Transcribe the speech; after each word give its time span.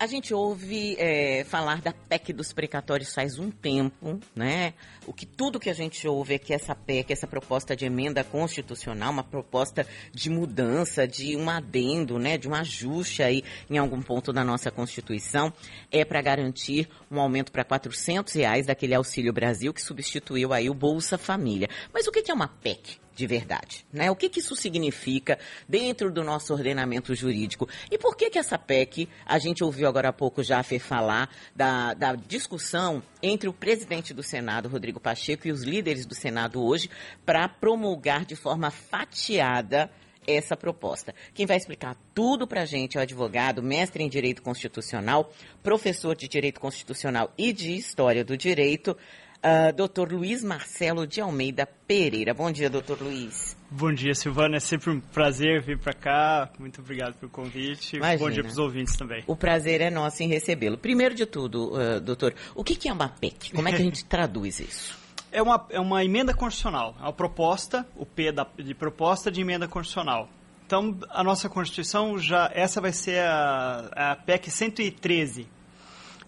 A 0.00 0.06
gente 0.06 0.32
ouve 0.32 0.94
é, 0.96 1.42
falar 1.42 1.80
da 1.80 1.92
PEC 1.92 2.32
dos 2.32 2.52
precatórios 2.52 3.12
faz 3.12 3.36
um 3.36 3.50
tempo, 3.50 4.20
né? 4.34 4.72
O 5.04 5.12
que 5.12 5.26
tudo 5.26 5.58
que 5.58 5.68
a 5.68 5.74
gente 5.74 6.06
ouve 6.06 6.34
é 6.34 6.38
que 6.38 6.54
essa 6.54 6.72
PEC, 6.72 7.12
essa 7.12 7.26
proposta 7.26 7.74
de 7.74 7.84
emenda 7.84 8.22
constitucional, 8.22 9.10
uma 9.10 9.24
proposta 9.24 9.84
de 10.12 10.30
mudança, 10.30 11.04
de 11.04 11.36
um 11.36 11.50
adendo, 11.50 12.16
né, 12.16 12.38
de 12.38 12.48
um 12.48 12.54
ajuste 12.54 13.24
aí 13.24 13.42
em 13.68 13.76
algum 13.76 14.00
ponto 14.00 14.32
da 14.32 14.44
nossa 14.44 14.70
Constituição, 14.70 15.52
é 15.90 16.04
para 16.04 16.22
garantir 16.22 16.88
um 17.10 17.18
aumento 17.18 17.50
para 17.50 17.64
400 17.64 18.32
reais 18.34 18.66
daquele 18.66 18.94
Auxílio 18.94 19.32
Brasil 19.32 19.74
que 19.74 19.82
substituiu 19.82 20.52
aí 20.52 20.70
o 20.70 20.74
Bolsa 20.74 21.18
Família. 21.18 21.68
Mas 21.92 22.06
o 22.06 22.12
que 22.12 22.30
é 22.30 22.34
uma 22.34 22.46
PEC? 22.46 23.00
De 23.18 23.26
verdade. 23.26 23.84
Né? 23.92 24.08
O 24.12 24.14
que, 24.14 24.28
que 24.28 24.38
isso 24.38 24.54
significa 24.54 25.40
dentro 25.68 26.12
do 26.12 26.22
nosso 26.22 26.52
ordenamento 26.54 27.12
jurídico? 27.16 27.68
E 27.90 27.98
por 27.98 28.16
que, 28.16 28.30
que 28.30 28.38
essa 28.38 28.56
PEC, 28.56 29.08
a 29.26 29.40
gente 29.40 29.64
ouviu 29.64 29.88
agora 29.88 30.10
há 30.10 30.12
pouco 30.12 30.40
já 30.40 30.62
falar 30.78 31.28
da, 31.54 31.94
da 31.94 32.14
discussão 32.14 33.02
entre 33.20 33.48
o 33.48 33.52
presidente 33.52 34.14
do 34.14 34.22
Senado, 34.22 34.68
Rodrigo 34.68 35.00
Pacheco, 35.00 35.48
e 35.48 35.50
os 35.50 35.64
líderes 35.64 36.06
do 36.06 36.14
Senado 36.14 36.62
hoje, 36.62 36.88
para 37.26 37.48
promulgar 37.48 38.24
de 38.24 38.36
forma 38.36 38.70
fatiada 38.70 39.90
essa 40.24 40.56
proposta. 40.56 41.12
Quem 41.34 41.46
vai 41.46 41.56
explicar 41.56 41.96
tudo 42.14 42.46
para 42.46 42.62
a 42.62 42.66
gente 42.66 42.96
é 42.96 43.00
o 43.00 43.02
advogado, 43.02 43.62
mestre 43.62 44.04
em 44.04 44.08
Direito 44.08 44.42
Constitucional, 44.42 45.32
professor 45.60 46.14
de 46.14 46.28
Direito 46.28 46.60
Constitucional 46.60 47.32
e 47.36 47.52
de 47.52 47.74
História 47.74 48.24
do 48.24 48.36
Direito, 48.36 48.96
uh, 49.42 49.72
Dr. 49.72 50.12
Luiz 50.12 50.42
Marcelo 50.42 51.06
de 51.06 51.20
Almeida 51.20 51.66
Pereira. 51.86 52.34
Bom 52.34 52.50
dia, 52.50 52.68
doutor 52.68 53.00
Luiz. 53.00 53.56
Bom 53.70 53.92
dia, 53.92 54.14
Silvana. 54.14 54.56
É 54.56 54.60
sempre 54.60 54.90
um 54.90 55.00
prazer 55.00 55.60
vir 55.62 55.78
para 55.78 55.92
cá. 55.92 56.50
Muito 56.58 56.80
obrigado 56.80 57.14
pelo 57.14 57.30
convite. 57.30 57.96
Imagina. 57.96 58.18
Bom 58.18 58.30
dia 58.30 58.42
para 58.42 58.52
os 58.52 58.58
ouvintes 58.58 58.96
também. 58.96 59.22
O 59.26 59.36
prazer 59.36 59.80
é 59.80 59.90
nosso 59.90 60.22
em 60.22 60.28
recebê-lo. 60.28 60.78
Primeiro 60.78 61.14
de 61.14 61.26
tudo, 61.26 61.72
uh, 61.74 62.00
doutor, 62.00 62.34
o 62.54 62.64
que 62.64 62.88
é 62.88 62.92
uma 62.92 63.08
PEC? 63.08 63.52
Como 63.52 63.68
é 63.68 63.72
que 63.72 63.82
a 63.82 63.84
gente 63.84 64.04
traduz 64.06 64.60
isso? 64.60 64.98
É 65.30 65.42
uma, 65.42 65.66
é 65.70 65.78
uma 65.78 66.04
emenda 66.04 66.32
constitucional. 66.32 66.96
É 66.98 67.02
uma 67.02 67.12
proposta, 67.12 67.86
o 67.96 68.06
P 68.06 68.32
da, 68.32 68.46
de 68.56 68.74
proposta 68.74 69.30
de 69.30 69.40
emenda 69.40 69.68
constitucional. 69.68 70.28
Então, 70.66 70.98
a 71.10 71.24
nossa 71.24 71.48
Constituição 71.48 72.18
já. 72.18 72.50
Essa 72.54 72.78
vai 72.78 72.92
ser 72.92 73.20
a, 73.20 74.12
a 74.12 74.16
PEC 74.16 74.50
113 74.50 75.46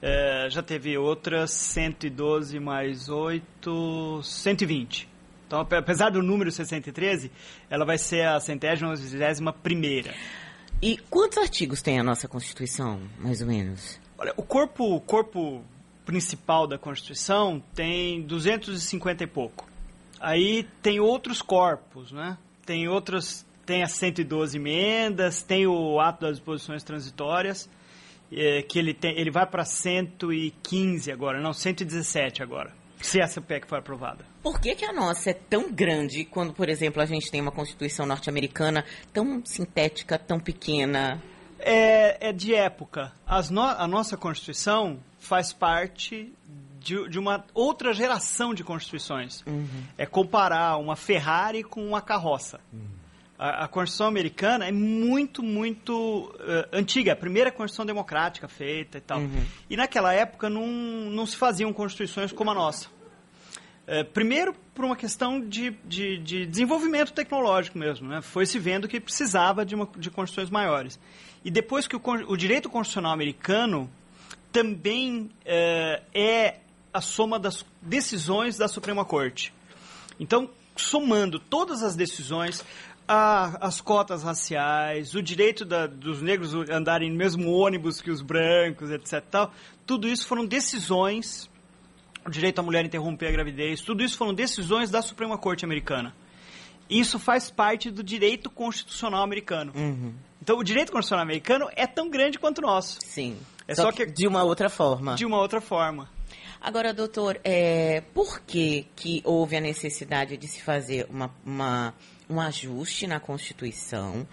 é, 0.03 0.49
já 0.51 0.63
teve 0.63 0.97
outras 0.97 1.51
112 1.51 2.59
mais 2.59 3.09
8, 3.09 4.21
120. 4.23 5.09
Então, 5.47 5.61
apesar 5.61 6.11
do 6.11 6.23
número 6.23 6.51
613, 6.51 7.31
ela 7.69 7.85
vai 7.85 7.99
ser 7.99 8.27
a 8.27 8.39
centésima, 8.39 8.95
vigésima 8.95 9.53
primeira. 9.53 10.15
E 10.81 10.97
quantos 11.11 11.39
artigos 11.39 11.83
tem 11.83 11.99
a 11.99 12.03
nossa 12.03 12.29
Constituição, 12.29 13.01
mais 13.19 13.43
ou 13.43 13.49
menos? 13.49 14.01
Olha, 14.17 14.33
o 14.37 14.43
corpo, 14.43 14.95
o 14.95 15.01
corpo 15.01 15.63
principal 16.07 16.67
da 16.67 16.79
Constituição 16.79 17.63
tem 17.75 18.23
250 18.23 19.25
e 19.25 19.27
pouco. 19.27 19.69
Aí 20.21 20.67
tem 20.81 21.01
outros 21.01 21.43
corpos, 21.43 22.13
né? 22.13 22.39
Tem 22.65 22.89
outros, 22.89 23.45
tem 23.67 23.83
as 23.83 23.93
112 23.93 24.57
emendas, 24.57 25.43
tem 25.43 25.67
o 25.67 25.99
ato 25.99 26.23
das 26.23 26.37
disposições 26.37 26.83
transitórias 26.85 27.69
é, 28.33 28.63
que 28.63 28.79
ele, 28.79 28.95
tem, 28.95 29.19
ele 29.19 29.31
vai 29.31 29.47
para 29.47 29.65
115 29.65 31.11
agora, 31.11 31.41
não, 31.41 31.53
117 31.53 32.43
agora, 32.43 32.73
se 33.01 33.21
essa 33.21 33.41
PEC 33.41 33.67
for 33.67 33.79
aprovada. 33.79 34.25
Por 34.43 34.61
que, 34.61 34.75
que 34.75 34.85
a 34.85 34.93
nossa 34.93 35.31
é 35.31 35.35
tão 35.35 35.73
grande 35.73 36.25
quando, 36.25 36.53
por 36.53 36.69
exemplo, 36.69 37.03
a 37.03 37.07
gente 37.07 37.31
tem 37.31 37.41
uma 37.41 37.53
Constituição 37.53 38.07
norte-americana 38.07 38.85
tão 39.13 39.45
sintética, 39.45 40.19
tão 40.19 40.39
pequena? 40.39 41.23
É, 41.59 42.29
é 42.29 42.33
de 42.33 42.55
época. 42.55 43.13
No, 43.51 43.61
a 43.63 43.87
nossa 43.87 44.17
Constituição 44.17 44.99
faz 45.19 45.53
parte 45.53 46.33
de, 46.79 47.09
de, 47.09 47.19
uma 47.19 47.45
outra 47.53 47.93
geração 47.93 48.55
de 48.55 48.65
constituições. 48.65 49.45
Uhum. 49.47 49.67
É 49.99 50.07
comparar 50.07 50.79
uma 50.79 50.97
Ferrari 50.97 51.63
com 51.63 51.87
uma 51.87 52.01
carroça. 52.01 52.59
Uhum. 52.73 53.00
A, 53.43 53.65
a 53.65 53.69
Constituição 53.69 54.07
americana 54.07 54.67
é 54.67 54.71
muito, 54.71 55.43
muito 55.43 56.31
uh, 56.35 56.69
antiga, 56.71 57.15
a 57.15 57.17
primeira 57.17 57.51
Constituição 57.51 57.87
democrática 57.87 58.47
feita 58.47 58.99
e 58.99 59.01
tal. 59.01 59.21
Uhum. 59.21 59.43
E 59.71 59.79
naquela 59.79 60.13
época 60.13 60.51
não, 60.51 60.67
não 60.67 61.25
se 61.25 61.37
faziam 61.37 61.73
constituições 61.73 62.33
como 62.33 62.51
a 62.51 62.55
nossa. 62.55 62.89
Uh, 63.89 64.05
primeiro, 64.13 64.55
por 64.75 64.85
uma 64.85 64.95
questão 64.95 65.41
de, 65.41 65.71
de, 65.87 66.19
de 66.19 66.45
desenvolvimento 66.45 67.15
tecnológico 67.15 67.79
mesmo. 67.79 68.07
Né? 68.09 68.21
Foi 68.21 68.45
se 68.45 68.59
vendo 68.59 68.87
que 68.87 69.01
precisava 69.01 69.65
de, 69.65 69.75
uma, 69.75 69.89
de 69.97 70.11
constituições 70.11 70.51
maiores. 70.51 71.01
E 71.43 71.51
depois 71.51 71.89
que 71.89 71.97
o, 71.97 72.03
o 72.29 72.37
direito 72.37 72.69
constitucional 72.69 73.13
americano 73.13 73.91
também 74.53 75.23
uh, 75.23 76.05
é 76.13 76.57
a 76.93 77.01
soma 77.01 77.39
das 77.39 77.65
decisões 77.81 78.59
da 78.59 78.69
Suprema 78.69 79.03
Corte. 79.03 79.51
Então, 80.19 80.51
somando 80.77 81.39
todas 81.39 81.83
as 81.83 81.95
decisões, 81.95 82.65
a, 83.13 83.67
as 83.67 83.81
cotas 83.81 84.23
raciais, 84.23 85.17
o 85.17 85.23
direito 85.23 85.65
da, 85.65 85.89
dos 85.89 86.23
negros 86.23 86.55
andarem 86.71 87.11
no 87.11 87.17
mesmo 87.17 87.51
ônibus 87.51 88.01
que 88.01 88.09
os 88.09 88.23
brancos, 88.23 88.89
etc. 88.89 89.21
Tal, 89.29 89.53
tudo 89.85 90.07
isso 90.07 90.29
foram 90.29 90.47
decisões, 90.47 91.51
o 92.25 92.31
direito 92.31 92.61
à 92.61 92.63
mulher 92.63 92.85
interromper 92.85 93.27
a 93.27 93.33
gravidez, 93.33 93.81
tudo 93.81 94.05
isso 94.05 94.17
foram 94.17 94.33
decisões 94.33 94.93
da 94.93 95.03
Suprema 95.03 95.37
Corte 95.37 95.65
americana. 95.65 96.15
Isso 96.89 97.19
faz 97.19 97.51
parte 97.51 97.91
do 97.91 98.01
direito 98.01 98.49
constitucional 98.49 99.25
americano. 99.25 99.73
Uhum. 99.75 100.15
Então, 100.41 100.57
o 100.57 100.63
direito 100.63 100.93
constitucional 100.93 101.25
americano 101.25 101.69
é 101.75 101.89
tão 101.89 102.09
grande 102.09 102.39
quanto 102.39 102.59
o 102.59 102.63
nosso. 102.63 102.99
Sim. 103.01 103.37
É 103.67 103.75
só, 103.75 103.83
só 103.83 103.93
que, 103.93 104.07
que 104.07 104.13
de 104.13 104.29
uma 104.29 104.45
outra 104.45 104.69
forma. 104.69 105.17
De 105.17 105.27
uma 105.27 105.39
outra 105.39 105.61
forma. 105.61 106.09
Agora, 106.61 106.95
doutor, 106.95 107.41
é, 107.43 108.03
por 108.15 108.41
que, 108.43 108.87
que 108.95 109.21
houve 109.25 109.57
a 109.57 109.61
necessidade 109.61 110.37
de 110.37 110.47
se 110.47 110.63
fazer 110.63 111.07
uma, 111.11 111.35
uma 111.45 111.95
um 112.31 112.41
ajuste 112.41 113.07
na 113.07 113.19
Constituição 113.19 114.27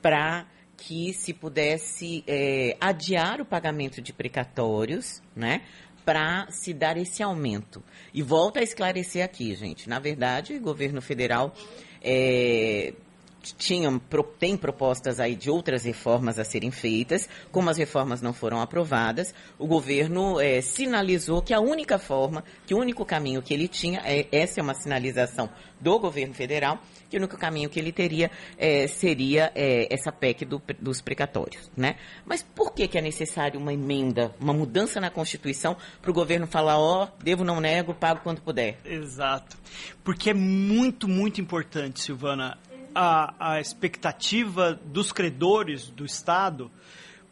para 0.00 0.46
que 0.76 1.12
se 1.12 1.34
pudesse 1.34 2.24
é, 2.26 2.76
adiar 2.80 3.40
o 3.40 3.44
pagamento 3.44 4.00
de 4.00 4.12
precatórios, 4.12 5.22
né? 5.36 5.62
Para 6.04 6.50
se 6.50 6.72
dar 6.72 6.96
esse 6.96 7.22
aumento. 7.22 7.82
E 8.14 8.22
volta 8.22 8.60
a 8.60 8.62
esclarecer 8.62 9.22
aqui, 9.22 9.54
gente. 9.54 9.88
Na 9.88 9.98
verdade, 9.98 10.54
o 10.54 10.60
governo 10.60 11.02
federal 11.02 11.54
é, 12.00 12.94
tinham, 13.40 13.98
tem 14.38 14.56
propostas 14.56 15.18
aí 15.18 15.34
de 15.34 15.50
outras 15.50 15.84
reformas 15.84 16.38
a 16.38 16.44
serem 16.44 16.70
feitas, 16.70 17.28
como 17.50 17.70
as 17.70 17.78
reformas 17.78 18.20
não 18.20 18.32
foram 18.32 18.60
aprovadas, 18.60 19.34
o 19.58 19.66
governo 19.66 20.40
é, 20.40 20.60
sinalizou 20.60 21.42
que 21.42 21.54
a 21.54 21.60
única 21.60 21.98
forma, 21.98 22.44
que 22.66 22.74
o 22.74 22.78
único 22.78 23.04
caminho 23.04 23.42
que 23.42 23.54
ele 23.54 23.68
tinha, 23.68 24.00
é, 24.04 24.26
essa 24.30 24.60
é 24.60 24.62
uma 24.62 24.74
sinalização 24.74 25.48
do 25.80 25.98
governo 25.98 26.34
federal, 26.34 26.78
que 27.08 27.16
o 27.16 27.20
único 27.20 27.36
caminho 27.36 27.70
que 27.70 27.80
ele 27.80 27.90
teria 27.90 28.30
é, 28.58 28.86
seria 28.86 29.50
é, 29.54 29.92
essa 29.92 30.12
PEC 30.12 30.44
do, 30.44 30.62
dos 30.78 31.00
precatórios, 31.00 31.70
né? 31.76 31.96
Mas 32.24 32.42
por 32.42 32.72
que, 32.72 32.86
que 32.86 32.98
é 32.98 33.00
necessário 33.00 33.58
uma 33.58 33.72
emenda, 33.72 34.34
uma 34.38 34.52
mudança 34.52 35.00
na 35.00 35.10
Constituição 35.10 35.76
para 36.00 36.10
o 36.10 36.14
governo 36.14 36.46
falar, 36.46 36.78
ó, 36.78 37.04
oh, 37.04 37.22
devo, 37.22 37.42
não 37.42 37.60
nego, 37.60 37.94
pago 37.94 38.20
quando 38.22 38.42
puder? 38.42 38.78
Exato. 38.84 39.56
Porque 40.04 40.30
é 40.30 40.34
muito, 40.34 41.08
muito 41.08 41.40
importante, 41.40 42.00
Silvana, 42.00 42.58
a, 42.94 43.52
a 43.52 43.60
expectativa 43.60 44.78
dos 44.84 45.12
credores 45.12 45.88
do 45.88 46.04
Estado, 46.04 46.70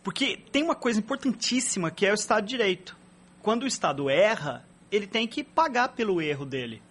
porque 0.03 0.37
tem 0.51 0.63
uma 0.63 0.75
coisa 0.75 0.99
importantíssima 0.99 1.91
que 1.91 2.07
é 2.07 2.11
o 2.11 2.15
Estado 2.15 2.45
de 2.45 2.51
Direito. 2.51 2.97
Quando 3.43 3.65
o 3.65 3.67
Estado 3.67 4.09
erra, 4.09 4.65
ele 4.91 5.07
tem 5.07 5.27
que 5.27 5.45
pagar 5.45 5.89
pelo 5.89 6.21
erro 6.21 6.45
dele. 6.45 6.83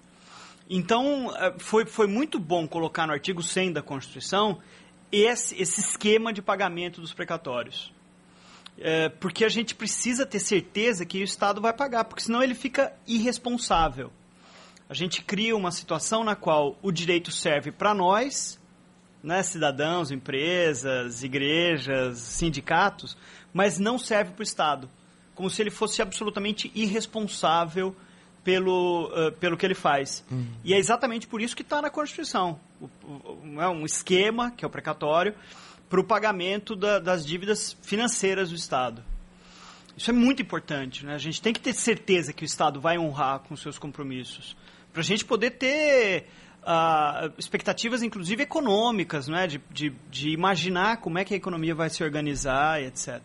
Então, 0.70 1.34
é, 1.36 1.54
foi, 1.58 1.86
foi 1.86 2.08
muito 2.08 2.40
bom 2.40 2.68
colocar 2.68 3.08
no 3.08 3.14
artigo 3.14 3.42
100 3.42 3.74
da 3.74 3.82
Constituição 3.82 4.60
esse, 5.12 5.60
esse 5.62 5.80
esquema 5.80 6.34
de 6.34 6.42
pagamento 6.42 7.00
dos 7.00 7.14
precatórios. 7.14 7.94
É, 8.80 9.10
porque 9.10 9.44
a 9.44 9.50
gente 9.50 9.74
precisa 9.74 10.26
ter 10.26 10.40
certeza 10.40 11.06
que 11.06 11.20
o 11.20 11.24
Estado 11.24 11.60
vai 11.62 11.74
pagar, 11.74 12.04
porque 12.04 12.24
senão 12.24 12.44
ele 12.44 12.54
fica 12.54 12.94
irresponsável. 13.08 14.12
A 14.90 14.94
gente 14.94 15.22
cria 15.22 15.56
uma 15.56 15.72
situação 15.72 16.24
na 16.24 16.36
qual 16.36 16.78
o 16.82 16.92
direito 16.92 17.32
serve 17.32 17.72
para 17.72 17.94
nós, 17.94 18.60
né, 19.22 19.44
cidadãos, 19.44 20.12
empresas, 20.12 21.24
igrejas, 21.24 22.20
sindicatos, 22.20 23.18
mas 23.54 23.78
não 23.78 24.00
serve 24.00 24.32
para 24.32 24.42
o 24.42 24.44
Estado. 24.44 24.90
Como 25.36 25.50
se 25.50 25.62
ele 25.62 25.70
fosse 25.70 26.02
absolutamente 26.02 26.72
irresponsável 26.74 27.96
pelo, 28.48 29.08
uh, 29.08 29.32
pelo 29.34 29.58
que 29.58 29.66
ele 29.66 29.76
faz. 29.76 30.24
Uhum. 30.32 30.48
E 30.64 30.74
é 30.74 30.78
exatamente 30.78 31.28
por 31.28 31.42
isso 31.42 31.54
que 31.54 31.64
está 31.64 31.82
na 31.82 31.90
Constituição. 31.90 32.58
O, 32.80 32.86
o, 33.06 33.62
é 33.62 33.68
um 33.68 33.86
esquema, 33.86 34.52
que 34.52 34.64
é 34.64 34.68
o 34.68 34.72
precatório, 34.72 35.36
para 35.90 36.00
o 36.00 36.04
pagamento 36.04 36.74
da, 36.74 36.98
das 36.98 37.26
dívidas 37.26 37.76
financeiras 37.82 38.50
do 38.50 38.56
Estado. 38.56 39.04
Isso 39.98 40.10
é 40.12 40.14
muito 40.14 40.42
importante. 40.42 41.06
Né? 41.06 41.14
A 41.14 41.18
gente 41.18 41.42
tem 41.42 41.52
que 41.52 41.60
ter 41.60 41.74
certeza 41.74 42.32
que 42.32 42.44
o 42.44 42.46
Estado 42.46 42.80
vai 42.80 42.98
honrar 42.98 43.40
com 43.40 43.56
seus 43.58 43.78
compromissos. 43.78 44.56
Para 44.92 45.02
a 45.02 45.06
gente 45.06 45.26
poder 45.26 45.52
ter 45.52 46.28
uh, 46.64 47.34
expectativas, 47.38 48.04
inclusive 48.04 48.44
econômicas, 48.44 49.28
né? 49.28 49.48
De, 49.48 49.62
de, 49.72 49.90
de, 50.10 50.30
imaginar 50.30 50.98
como 50.98 51.18
é 51.18 51.24
que 51.24 51.34
a 51.34 51.38
economia 51.38 51.74
vai 51.74 51.90
se 51.90 52.04
organizar 52.04 52.82
e 52.82 52.86
etc. 52.88 53.22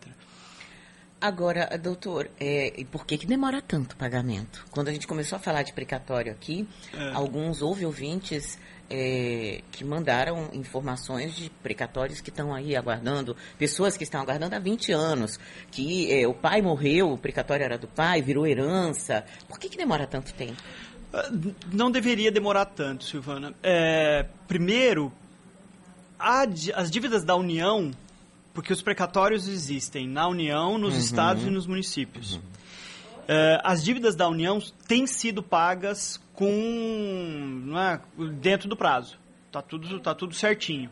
Agora, 1.19 1.69
doutor, 1.77 2.29
é, 2.37 2.83
por 2.91 3.05
que, 3.05 3.17
que 3.17 3.25
demora 3.25 3.61
tanto 3.61 3.93
o 3.93 3.95
pagamento? 3.95 4.65
Quando 4.71 4.89
a 4.89 4.91
gente 4.91 5.07
começou 5.07 5.37
a 5.37 5.39
falar 5.39 5.63
de 5.63 5.71
precatório 5.71 6.31
aqui, 6.33 6.67
É. 6.93 7.13
alguns 7.13 7.61
houve 7.61 7.85
ouvintes 7.85 8.59
é, 8.89 9.61
que 9.71 9.85
mandaram 9.85 10.49
informações 10.51 11.33
de 11.33 11.49
precatórios 11.49 12.19
que 12.19 12.29
estão 12.29 12.53
aí 12.53 12.75
aguardando, 12.75 13.37
pessoas 13.57 13.95
que 13.95 14.03
estão 14.03 14.21
aguardando 14.21 14.53
há 14.55 14.59
20 14.59 14.91
anos, 14.91 15.39
que 15.71 16.11
é, 16.11 16.27
o 16.27 16.33
pai 16.33 16.61
morreu, 16.61 17.13
o 17.13 17.17
precatório 17.17 17.63
era 17.63 17.77
do 17.77 17.87
pai, 17.87 18.21
virou 18.21 18.45
herança. 18.45 19.23
Por 19.47 19.57
que, 19.57 19.69
que 19.69 19.77
demora 19.77 20.05
tanto 20.05 20.33
tempo? 20.33 20.61
Ah, 21.13 21.29
Não 21.71 21.91
deveria 21.91 22.31
demorar 22.31 22.65
tanto, 22.65 23.03
Silvana. 23.03 23.53
É, 23.61 24.25
primeiro, 24.47 25.11
as 26.17 26.89
dívidas 26.89 27.23
da 27.23 27.35
União, 27.35 27.91
porque 28.53 28.73
os 28.73 28.81
precatórios 28.81 29.47
existem 29.47 30.07
na 30.07 30.27
União, 30.27 30.77
nos 30.77 30.97
estados 30.97 31.43
e 31.43 31.49
nos 31.49 31.67
municípios. 31.67 32.39
É, 33.27 33.61
as 33.63 33.83
dívidas 33.83 34.15
da 34.15 34.27
União 34.27 34.59
têm 34.87 35.05
sido 35.07 35.41
pagas 35.43 36.19
com 36.33 37.71
é, 37.77 37.99
dentro 38.41 38.67
do 38.67 38.75
prazo. 38.75 39.17
Tá 39.51 39.61
tudo, 39.61 39.99
tá 39.99 40.15
tudo 40.15 40.33
certinho. 40.33 40.89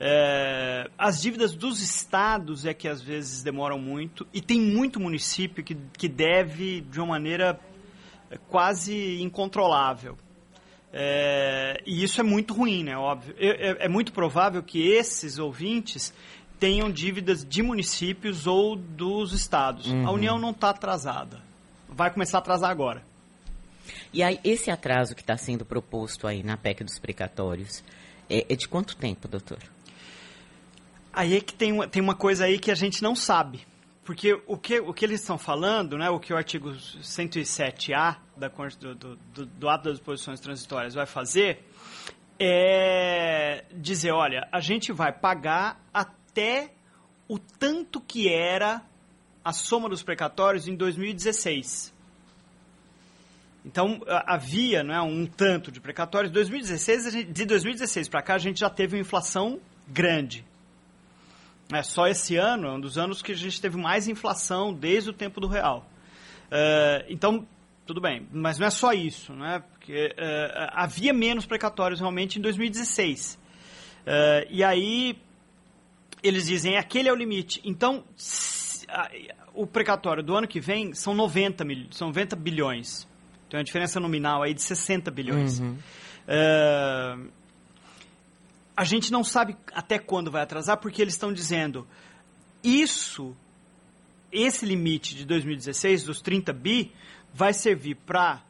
É, 0.00 0.88
as 0.96 1.20
dívidas 1.20 1.54
dos 1.54 1.82
estados 1.82 2.64
é 2.64 2.72
que 2.72 2.86
às 2.86 3.02
vezes 3.02 3.42
demoram 3.42 3.80
muito 3.80 4.24
e 4.32 4.40
tem 4.40 4.60
muito 4.60 5.00
município 5.00 5.64
que, 5.64 5.76
que 5.96 6.08
deve 6.08 6.82
de 6.82 7.00
uma 7.00 7.08
maneira 7.08 7.58
quase 8.48 9.20
incontrolável. 9.22 10.16
É, 10.92 11.82
e 11.86 12.02
isso 12.02 12.20
é 12.20 12.24
muito 12.24 12.54
ruim, 12.54 12.82
né? 12.84 12.96
Óbvio. 12.96 13.34
É, 13.38 13.70
é- 13.70 13.76
é 13.84 13.88
muito 13.88 14.12
provável 14.12 14.62
que 14.62 14.86
esses 14.88 15.38
ouvintes 15.38 16.12
tenham 16.58 16.90
dívidas 16.90 17.44
de 17.44 17.62
municípios 17.62 18.46
ou 18.46 18.74
dos 18.74 19.32
estados. 19.32 19.92
A 20.04 20.10
União 20.10 20.38
não 20.38 20.50
está 20.50 20.70
atrasada. 20.70 21.40
Vai 21.88 22.10
começar 22.10 22.38
a 22.38 22.40
atrasar 22.40 22.70
agora. 22.70 23.02
E 24.12 24.22
aí, 24.22 24.40
esse 24.42 24.70
atraso 24.70 25.14
que 25.14 25.20
está 25.20 25.36
sendo 25.36 25.64
proposto 25.64 26.26
aí 26.26 26.42
na 26.42 26.56
PEC 26.56 26.82
dos 26.84 26.98
precatórios, 26.98 27.84
é, 28.28 28.44
é 28.48 28.56
de 28.56 28.66
quanto 28.68 28.96
tempo, 28.96 29.28
doutor? 29.28 29.58
Aí 31.12 31.36
é 31.36 31.40
que 31.40 31.54
tem 31.54 31.86
tem 31.88 32.02
uma 32.02 32.14
coisa 32.14 32.44
aí 32.44 32.58
que 32.58 32.70
a 32.70 32.74
gente 32.74 33.02
não 33.02 33.14
sabe. 33.14 33.66
Porque 34.08 34.40
o 34.46 34.56
que, 34.56 34.80
o 34.80 34.94
que 34.94 35.04
eles 35.04 35.20
estão 35.20 35.36
falando, 35.36 35.98
né, 35.98 36.08
o 36.08 36.18
que 36.18 36.32
o 36.32 36.36
artigo 36.38 36.70
107A 36.70 38.16
da, 38.34 38.48
do, 38.48 38.94
do, 38.94 39.44
do, 39.44 39.68
ato 39.68 39.84
das 39.84 39.98
disposições 39.98 40.40
transitórias 40.40 40.94
vai 40.94 41.04
fazer 41.04 41.62
é 42.40 43.66
dizer, 43.70 44.12
olha, 44.12 44.48
a 44.50 44.60
gente 44.60 44.92
vai 44.92 45.12
pagar 45.12 45.78
até 45.92 46.72
o 47.28 47.38
tanto 47.38 48.00
que 48.00 48.32
era 48.32 48.80
a 49.44 49.52
soma 49.52 49.90
dos 49.90 50.02
precatórios 50.02 50.66
em 50.66 50.74
2016. 50.74 51.92
Então, 53.62 54.00
havia 54.08 54.82
né, 54.82 54.98
um 55.02 55.26
tanto 55.26 55.70
de 55.70 55.82
precatórios. 55.82 56.32
2016, 56.32 57.06
a 57.06 57.10
gente- 57.10 57.30
de 57.30 57.44
2016 57.44 58.08
para 58.08 58.22
cá, 58.22 58.36
a 58.36 58.38
gente 58.38 58.58
já 58.58 58.70
teve 58.70 58.96
uma 58.96 59.02
inflação 59.02 59.60
grande. 59.86 60.46
É, 61.72 61.82
só 61.82 62.06
esse 62.06 62.36
ano 62.36 62.66
é 62.68 62.72
um 62.72 62.80
dos 62.80 62.96
anos 62.96 63.20
que 63.20 63.32
a 63.32 63.34
gente 63.36 63.60
teve 63.60 63.76
mais 63.76 64.08
inflação 64.08 64.72
desde 64.72 65.10
o 65.10 65.12
tempo 65.12 65.40
do 65.40 65.46
real. 65.46 65.86
É, 66.50 67.04
então, 67.08 67.46
tudo 67.86 68.00
bem, 68.00 68.26
mas 68.32 68.58
não 68.58 68.66
é 68.66 68.70
só 68.70 68.92
isso, 68.92 69.32
né? 69.34 69.62
Porque 69.72 70.14
é, 70.16 70.70
havia 70.72 71.12
menos 71.12 71.44
precatórios 71.46 72.00
realmente 72.00 72.38
em 72.38 72.42
2016. 72.42 73.38
É, 74.06 74.46
e 74.50 74.64
aí 74.64 75.18
eles 76.22 76.46
dizem 76.46 76.76
aquele 76.78 77.08
é 77.08 77.12
o 77.12 77.16
limite. 77.16 77.60
Então, 77.64 78.02
se- 78.16 78.86
a- 78.90 79.10
o 79.54 79.66
precatório 79.66 80.22
do 80.22 80.34
ano 80.34 80.48
que 80.48 80.60
vem 80.60 80.94
são 80.94 81.14
90, 81.14 81.64
mil, 81.64 81.86
são 81.90 82.08
90 82.08 82.34
bilhões. 82.34 83.06
Tem 83.50 83.58
uma 83.58 83.64
diferença 83.64 83.98
nominal 84.00 84.42
aí 84.42 84.54
de 84.54 84.62
60 84.62 85.10
bilhões. 85.10 85.60
É, 86.26 87.16
a 88.78 88.84
gente 88.84 89.10
não 89.10 89.24
sabe 89.24 89.56
até 89.74 89.98
quando 89.98 90.30
vai 90.30 90.40
atrasar, 90.40 90.76
porque 90.76 91.02
eles 91.02 91.14
estão 91.14 91.32
dizendo 91.32 91.84
isso, 92.62 93.36
esse 94.30 94.64
limite 94.64 95.16
de 95.16 95.24
2016, 95.24 96.04
dos 96.04 96.20
30 96.20 96.52
bi, 96.52 96.92
vai 97.34 97.52
servir 97.52 97.96
para 97.96 98.40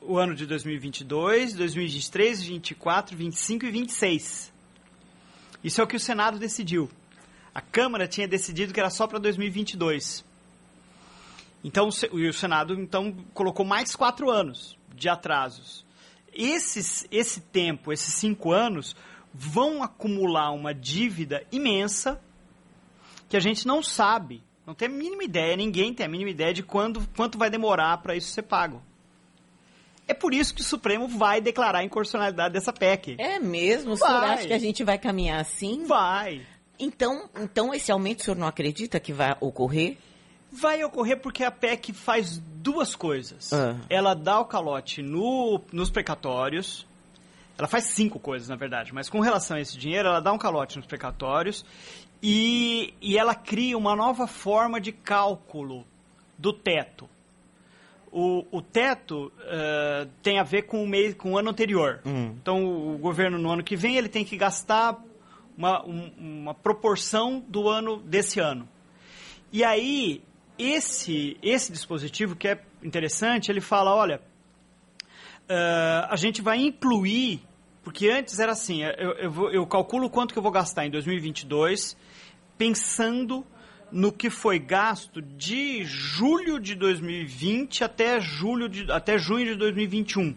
o 0.00 0.16
ano 0.16 0.34
de 0.34 0.46
2022, 0.46 1.52
2023, 1.52 2.38
2024, 2.38 3.14
2025 3.14 3.66
e 3.66 3.68
2026. 3.68 4.52
Isso 5.62 5.80
é 5.82 5.84
o 5.84 5.86
que 5.86 5.96
o 5.96 6.00
Senado 6.00 6.38
decidiu. 6.38 6.90
A 7.54 7.60
Câmara 7.60 8.08
tinha 8.08 8.26
decidido 8.26 8.72
que 8.72 8.80
era 8.80 8.88
só 8.88 9.06
para 9.06 9.18
2022. 9.18 10.24
Então, 11.62 11.88
o 11.88 12.32
Senado 12.32 12.72
então 12.80 13.12
colocou 13.34 13.66
mais 13.66 13.94
quatro 13.94 14.30
anos 14.30 14.78
de 14.94 15.10
atrasos. 15.10 15.83
Esses, 16.34 17.06
esse 17.10 17.40
tempo, 17.40 17.92
esses 17.92 18.14
cinco 18.14 18.52
anos, 18.52 18.96
vão 19.32 19.82
acumular 19.82 20.50
uma 20.52 20.74
dívida 20.74 21.44
imensa 21.50 22.20
que 23.28 23.36
a 23.36 23.40
gente 23.40 23.66
não 23.66 23.82
sabe, 23.82 24.42
não 24.66 24.74
tem 24.74 24.88
a 24.88 24.90
mínima 24.90 25.24
ideia, 25.24 25.56
ninguém 25.56 25.92
tem 25.92 26.06
a 26.06 26.08
mínima 26.08 26.30
ideia 26.30 26.54
de 26.54 26.62
quando, 26.62 27.06
quanto 27.16 27.36
vai 27.36 27.50
demorar 27.50 27.98
para 27.98 28.14
isso 28.14 28.28
ser 28.28 28.42
pago. 28.42 28.82
É 30.06 30.14
por 30.14 30.34
isso 30.34 30.54
que 30.54 30.60
o 30.60 30.64
Supremo 30.64 31.08
vai 31.08 31.40
declarar 31.40 31.78
a 31.78 31.84
inconstitucionalidade 31.84 32.52
dessa 32.52 32.72
PEC. 32.72 33.16
É 33.18 33.38
mesmo? 33.38 33.92
O 33.92 33.96
senhor 33.96 34.20
Vai. 34.20 34.34
acha 34.34 34.46
que 34.46 34.52
a 34.52 34.58
gente 34.58 34.84
vai 34.84 34.98
caminhar 34.98 35.40
assim? 35.40 35.84
Vai. 35.84 36.42
Então, 36.78 37.28
então 37.40 37.74
esse 37.74 37.90
aumento 37.90 38.20
o 38.20 38.24
senhor 38.24 38.36
não 38.36 38.46
acredita 38.46 39.00
que 39.00 39.12
vai 39.12 39.34
ocorrer? 39.40 39.96
Vai 40.60 40.82
ocorrer 40.84 41.20
porque 41.20 41.42
a 41.42 41.50
PEC 41.50 41.92
faz 41.92 42.38
duas 42.38 42.94
coisas. 42.94 43.52
Ah. 43.52 43.76
Ela 43.90 44.14
dá 44.14 44.38
o 44.40 44.44
calote 44.44 45.02
no, 45.02 45.60
nos 45.72 45.90
precatórios. 45.90 46.86
Ela 47.58 47.68
faz 47.68 47.84
cinco 47.84 48.18
coisas, 48.18 48.48
na 48.48 48.56
verdade, 48.56 48.92
mas 48.92 49.08
com 49.08 49.20
relação 49.20 49.56
a 49.56 49.60
esse 49.60 49.76
dinheiro, 49.78 50.08
ela 50.08 50.20
dá 50.20 50.32
um 50.32 50.38
calote 50.38 50.76
nos 50.76 50.86
precatórios 50.86 51.64
e, 52.22 52.94
e 53.00 53.16
ela 53.16 53.34
cria 53.34 53.76
uma 53.78 53.94
nova 53.94 54.26
forma 54.26 54.80
de 54.80 54.90
cálculo 54.92 55.86
do 56.38 56.52
teto. 56.52 57.08
O, 58.10 58.44
o 58.52 58.62
teto 58.62 59.32
eh, 59.40 60.06
tem 60.22 60.38
a 60.38 60.44
ver 60.44 60.62
com 60.62 60.82
o, 60.84 60.86
mês, 60.86 61.14
com 61.14 61.32
o 61.32 61.38
ano 61.38 61.50
anterior. 61.50 62.00
Hum. 62.06 62.34
Então, 62.40 62.64
o 62.94 62.96
governo, 62.98 63.38
no 63.38 63.50
ano 63.50 63.62
que 63.64 63.74
vem, 63.76 63.96
ele 63.96 64.08
tem 64.08 64.24
que 64.24 64.36
gastar 64.36 65.00
uma, 65.58 65.84
um- 65.84 66.12
uma 66.18 66.54
proporção 66.54 67.44
do 67.48 67.68
ano 67.68 67.96
desse 67.98 68.38
ano. 68.38 68.68
E 69.52 69.64
aí, 69.64 70.22
esse, 70.58 71.36
esse 71.42 71.70
dispositivo, 71.72 72.36
que 72.36 72.48
é 72.48 72.60
interessante, 72.82 73.50
ele 73.50 73.60
fala, 73.60 73.94
olha, 73.94 74.20
eh, 75.48 76.06
a 76.08 76.16
gente 76.16 76.40
vai 76.42 76.58
incluir, 76.58 77.42
porque 77.82 78.08
antes 78.08 78.38
era 78.38 78.52
assim, 78.52 78.82
eu, 78.82 79.12
eu, 79.12 79.30
vou- 79.30 79.50
eu 79.50 79.66
calculo 79.66 80.08
quanto 80.08 80.32
que 80.32 80.38
eu 80.38 80.42
vou 80.42 80.52
gastar 80.52 80.86
em 80.86 80.90
2022, 80.90 81.96
pensando 82.56 83.44
no 83.92 84.10
que 84.12 84.30
foi 84.30 84.58
gasto 84.58 85.20
de 85.22 85.84
julho 85.84 86.58
de 86.58 86.74
2020 86.74 87.84
até, 87.84 88.20
julho 88.20 88.68
de, 88.68 88.90
até 88.90 89.18
junho 89.18 89.46
de 89.46 89.54
2021. 89.56 90.34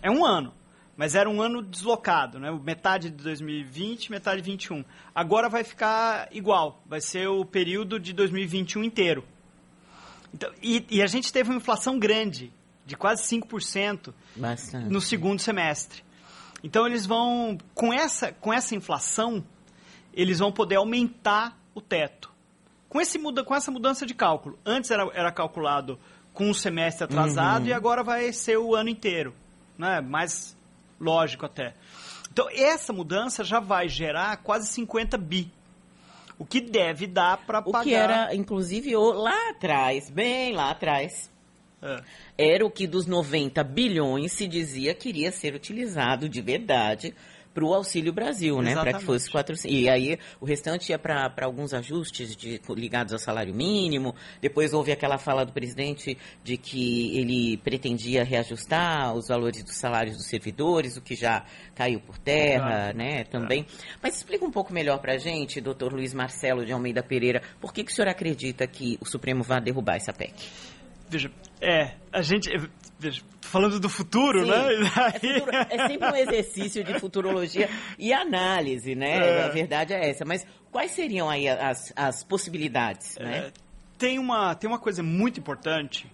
É 0.00 0.10
um 0.10 0.24
ano. 0.24 0.54
Mas 0.98 1.14
era 1.14 1.30
um 1.30 1.40
ano 1.40 1.62
deslocado, 1.62 2.40
né? 2.40 2.50
Metade 2.50 3.08
de 3.08 3.22
2020, 3.22 4.10
metade 4.10 4.42
de 4.42 4.50
21. 4.50 4.84
Agora 5.14 5.48
vai 5.48 5.62
ficar 5.62 6.28
igual. 6.32 6.82
Vai 6.84 7.00
ser 7.00 7.28
o 7.28 7.44
período 7.44 8.00
de 8.00 8.12
2021 8.12 8.82
inteiro. 8.82 9.24
Então, 10.34 10.52
e, 10.60 10.84
e 10.90 11.00
a 11.00 11.06
gente 11.06 11.32
teve 11.32 11.50
uma 11.50 11.56
inflação 11.58 12.00
grande, 12.00 12.52
de 12.84 12.96
quase 12.96 13.22
5% 13.22 14.12
Bastante. 14.34 14.90
no 14.92 15.00
segundo 15.00 15.38
semestre. 15.38 16.02
Então 16.64 16.84
eles 16.84 17.06
vão, 17.06 17.56
com 17.72 17.92
essa, 17.92 18.32
com 18.32 18.52
essa 18.52 18.74
inflação, 18.74 19.44
eles 20.12 20.40
vão 20.40 20.50
poder 20.50 20.76
aumentar 20.76 21.56
o 21.76 21.80
teto. 21.80 22.32
Com, 22.88 23.00
esse, 23.00 23.18
muda- 23.18 23.44
com 23.44 23.54
essa 23.54 23.70
mudança 23.70 24.04
de 24.04 24.14
cálculo. 24.14 24.58
Antes 24.66 24.90
era, 24.90 25.08
era 25.14 25.30
calculado 25.30 25.96
com 26.32 26.50
um 26.50 26.54
semestre 26.54 27.04
atrasado 27.04 27.68
e 27.68 27.72
agora 27.72 28.02
vai 28.02 28.32
ser 28.32 28.56
o 28.58 28.74
ano 28.74 28.88
inteiro. 28.88 29.32
Né? 29.78 30.00
Mais 30.00 30.57
lógico 31.00 31.46
até. 31.46 31.74
Então 32.32 32.48
essa 32.50 32.92
mudança 32.92 33.42
já 33.44 33.60
vai 33.60 33.88
gerar 33.88 34.36
quase 34.38 34.68
50 34.68 35.16
bi. 35.18 35.50
O 36.38 36.44
que 36.44 36.60
deve 36.60 37.06
dar 37.06 37.38
para 37.38 37.58
O 37.60 37.72
pagar. 37.72 37.84
que 37.84 37.94
era, 37.94 38.34
inclusive, 38.34 38.94
o- 38.96 39.12
lá 39.12 39.50
atrás, 39.50 40.08
bem 40.08 40.52
lá 40.52 40.70
atrás, 40.70 41.28
É. 41.82 42.00
era 42.54 42.64
o 42.66 42.70
que 42.70 42.86
dos 42.86 43.06
90 43.06 43.64
bilhões 43.64 44.32
se 44.32 44.46
dizia 44.46 44.94
que 44.94 45.08
iria 45.08 45.32
ser 45.32 45.54
utilizado 45.54 46.28
de 46.28 46.40
verdade 46.40 47.12
para 47.58 47.64
o 47.64 47.74
Auxílio 47.74 48.12
Brasil, 48.12 48.62
né? 48.62 48.72
Para 48.72 48.92
que 48.92 49.04
fosse 49.04 49.28
400. 49.28 49.64
E 49.64 49.88
aí 49.88 50.16
o 50.40 50.46
restante 50.46 50.90
ia 50.90 50.98
para 50.98 51.32
alguns 51.42 51.74
ajustes 51.74 52.36
de, 52.36 52.60
ligados 52.76 53.12
ao 53.12 53.18
salário 53.18 53.52
mínimo. 53.52 54.14
Depois 54.40 54.72
houve 54.72 54.92
aquela 54.92 55.18
fala 55.18 55.44
do 55.44 55.52
presidente 55.52 56.16
de 56.44 56.56
que 56.56 57.18
ele 57.18 57.56
pretendia 57.56 58.22
reajustar 58.22 59.12
os 59.12 59.26
valores 59.26 59.64
dos 59.64 59.74
salários 59.74 60.16
dos 60.16 60.26
servidores, 60.26 60.96
o 60.96 61.00
que 61.00 61.16
já 61.16 61.44
caiu 61.74 61.98
por 61.98 62.16
terra, 62.16 62.92
né? 62.92 63.24
Também. 63.24 63.66
Mas 64.00 64.16
explica 64.18 64.44
um 64.44 64.52
pouco 64.52 64.72
melhor 64.72 64.98
para 65.00 65.14
a 65.14 65.18
gente, 65.18 65.60
doutor 65.60 65.92
Luiz 65.92 66.14
Marcelo 66.14 66.64
de 66.64 66.72
Almeida 66.72 67.02
Pereira, 67.02 67.42
por 67.60 67.72
que, 67.72 67.82
que 67.82 67.90
o 67.90 67.94
senhor 67.94 68.08
acredita 68.08 68.68
que 68.68 68.96
o 69.00 69.04
Supremo 69.04 69.42
vai 69.42 69.60
derrubar 69.60 69.96
essa 69.96 70.12
PEC? 70.12 70.32
Veja, 71.08 71.30
é, 71.60 71.94
a 72.12 72.22
gente. 72.22 72.50
Veja, 72.98 73.22
falando 73.40 73.80
do 73.80 73.88
futuro, 73.88 74.44
Sim, 74.44 74.50
né? 74.50 74.74
É, 74.74 75.18
futuro, 75.18 75.56
é, 75.70 75.88
sempre 75.88 76.10
um 76.10 76.16
exercício 76.16 76.84
de 76.84 76.98
futurologia 76.98 77.68
e 77.98 78.12
análise, 78.12 78.94
né? 78.94 79.16
É. 79.16 79.44
A 79.44 79.48
verdade 79.48 79.92
é 79.92 80.10
essa. 80.10 80.24
Mas 80.24 80.46
quais 80.70 80.92
seriam 80.92 81.28
aí 81.28 81.48
as, 81.48 81.92
as 81.96 82.22
possibilidades, 82.24 83.16
é, 83.16 83.24
né? 83.24 83.52
Tem 83.96 84.18
uma, 84.18 84.54
tem 84.54 84.68
uma 84.68 84.78
coisa 84.78 85.02
muito 85.02 85.40
importante 85.40 86.10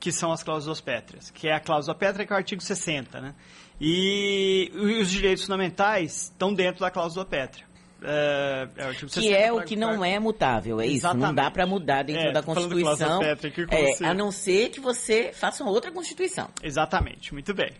que 0.00 0.12
são 0.12 0.32
as 0.32 0.42
cláusulas 0.42 0.80
pétreas, 0.80 1.30
que 1.30 1.48
é 1.48 1.54
a 1.54 1.60
cláusula 1.60 1.94
pétrea, 1.94 2.26
que 2.26 2.32
é 2.32 2.34
o 2.34 2.38
artigo 2.38 2.62
60, 2.62 3.20
né? 3.20 3.34
E 3.80 4.70
os 4.74 5.10
direitos 5.10 5.44
fundamentais 5.44 6.24
estão 6.24 6.52
dentro 6.52 6.80
da 6.80 6.90
cláusula 6.90 7.24
pétrea. 7.24 7.64
É, 8.00 8.68
é, 8.76 8.94
que 8.94 9.34
é 9.34 9.52
o 9.52 9.62
que 9.64 9.74
não 9.74 10.04
é 10.04 10.20
mutável, 10.20 10.80
é 10.80 10.86
isso. 10.86 10.98
Exatamente. 10.98 11.26
Não 11.26 11.34
dá 11.34 11.50
para 11.50 11.66
mudar 11.66 12.04
dentro 12.04 12.28
é, 12.28 12.32
da 12.32 12.42
Constituição, 12.42 13.20
é, 13.22 14.06
a 14.06 14.14
não 14.14 14.30
ser 14.30 14.70
que 14.70 14.78
você 14.78 15.32
faça 15.32 15.64
uma 15.64 15.72
outra 15.72 15.90
Constituição. 15.90 16.48
Exatamente, 16.62 17.32
muito 17.32 17.52
bem. 17.52 17.72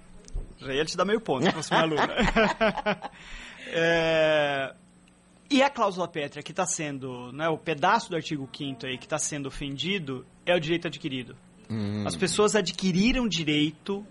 Já 0.58 0.74
ia 0.74 0.84
te 0.84 0.96
dar 0.96 1.04
meio 1.04 1.20
ponto 1.20 1.44
se 1.44 1.52
fosse 1.52 1.70
minha 1.70 1.82
aluna. 1.82 2.08
é, 3.72 4.74
e 5.48 5.62
a 5.62 5.70
cláusula 5.70 6.08
pétrea 6.08 6.42
que 6.42 6.50
está 6.50 6.66
sendo, 6.66 7.32
né, 7.32 7.48
o 7.48 7.56
pedaço 7.56 8.10
do 8.10 8.16
artigo 8.16 8.48
5 8.52 8.86
aí 8.86 8.98
que 8.98 9.06
está 9.06 9.18
sendo 9.18 9.46
ofendido 9.46 10.26
é 10.44 10.54
o 10.54 10.58
direito 10.58 10.88
adquirido. 10.88 11.36
Hum. 11.70 12.04
As 12.06 12.16
pessoas 12.16 12.56
adquiriram 12.56 13.28
direito 13.28 14.04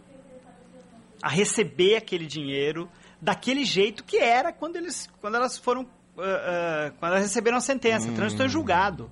a 1.22 1.30
receber 1.30 1.96
aquele 1.96 2.26
dinheiro 2.26 2.90
daquele 3.22 3.66
jeito 3.66 4.04
que 4.04 4.18
era 4.18 4.54
quando, 4.54 4.76
eles, 4.76 5.10
quando 5.20 5.36
elas 5.36 5.58
foram. 5.58 5.88
Uh, 6.18 6.92
quando 7.00 7.12
elas 7.14 7.24
receberam 7.24 7.58
a 7.58 7.62
sentença. 7.62 8.10
Hum. 8.10 8.16
Trânsito 8.16 8.44
em 8.44 8.50
julgado. 8.50 9.12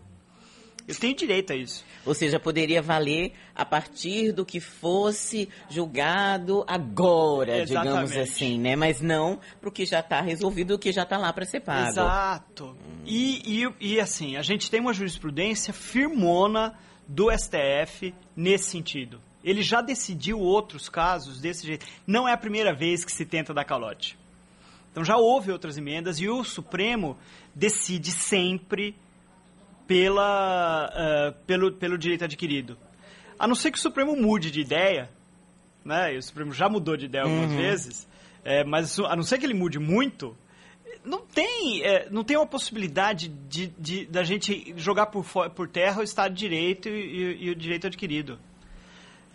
Eu 0.87 0.95
tenho 0.95 1.15
direito 1.15 1.51
a 1.51 1.55
isso. 1.55 1.83
Ou 2.05 2.13
seja, 2.13 2.39
poderia 2.39 2.81
valer 2.81 3.33
a 3.55 3.65
partir 3.65 4.31
do 4.31 4.45
que 4.45 4.59
fosse 4.59 5.49
julgado 5.67 6.63
agora, 6.67 7.61
Exatamente. 7.61 8.07
digamos 8.07 8.17
assim, 8.17 8.59
né? 8.59 8.75
Mas 8.75 9.01
não 9.01 9.39
para 9.59 9.69
o 9.69 9.71
que 9.71 9.85
já 9.85 9.99
está 9.99 10.21
resolvido, 10.21 10.75
o 10.75 10.79
que 10.79 10.91
já 10.91 11.01
está 11.01 11.17
lá 11.17 11.33
para 11.33 11.45
ser 11.45 11.61
pago. 11.61 11.89
Exato. 11.89 12.65
Hum. 12.65 13.01
E, 13.03 13.63
e, 13.63 13.93
e 13.93 13.99
assim, 13.99 14.37
a 14.37 14.43
gente 14.43 14.69
tem 14.69 14.79
uma 14.79 14.93
jurisprudência 14.93 15.73
firmona 15.73 16.77
do 17.07 17.31
STF 17.31 18.13
nesse 18.35 18.69
sentido. 18.69 19.19
Ele 19.43 19.63
já 19.63 19.81
decidiu 19.81 20.39
outros 20.39 20.87
casos 20.87 21.39
desse 21.39 21.65
jeito. 21.65 21.85
Não 22.05 22.27
é 22.27 22.33
a 22.33 22.37
primeira 22.37 22.73
vez 22.73 23.03
que 23.03 23.11
se 23.11 23.25
tenta 23.25 23.53
dar 23.53 23.63
calote. 23.63 24.17
Então 24.95 25.03
já 25.03 25.17
houve 25.17 25.51
outras 25.51 25.77
emendas 25.77 26.21
e 26.21 26.29
o 26.29 26.41
Supremo 26.41 27.17
decide 27.53 28.11
sempre 28.11 28.95
pela, 29.85 30.87
uh, 30.87 31.45
pelo, 31.45 31.73
pelo 31.73 31.97
direito 31.97 32.23
adquirido. 32.23 32.77
A 33.37 33.45
não 33.45 33.55
ser 33.55 33.71
que 33.71 33.77
o 33.77 33.81
Supremo 33.81 34.15
mude 34.15 34.49
de 34.49 34.61
ideia, 34.61 35.09
né? 35.83 36.13
E 36.15 36.17
o 36.17 36.23
Supremo 36.23 36.53
já 36.53 36.69
mudou 36.69 36.95
de 36.95 37.07
ideia 37.07 37.25
algumas 37.25 37.51
uhum. 37.51 37.57
vezes, 37.57 38.07
é, 38.41 38.63
mas 38.63 38.97
a 38.97 39.17
não 39.17 39.23
ser 39.23 39.37
que 39.37 39.45
ele 39.45 39.53
mude 39.53 39.79
muito, 39.79 40.33
não 41.03 41.25
tem, 41.25 41.83
é, 41.83 42.07
não 42.09 42.23
tem 42.23 42.37
uma 42.37 42.47
possibilidade 42.47 43.27
de, 43.27 43.67
de, 43.77 44.05
da 44.05 44.23
gente 44.23 44.73
jogar 44.77 45.07
por, 45.07 45.25
por 45.49 45.67
terra 45.67 45.99
o 45.99 46.03
Estado 46.03 46.33
de 46.33 46.39
Direito 46.39 46.87
e, 46.87 46.93
e, 46.93 47.43
e 47.47 47.49
o 47.49 47.55
direito 47.55 47.87
adquirido 47.87 48.39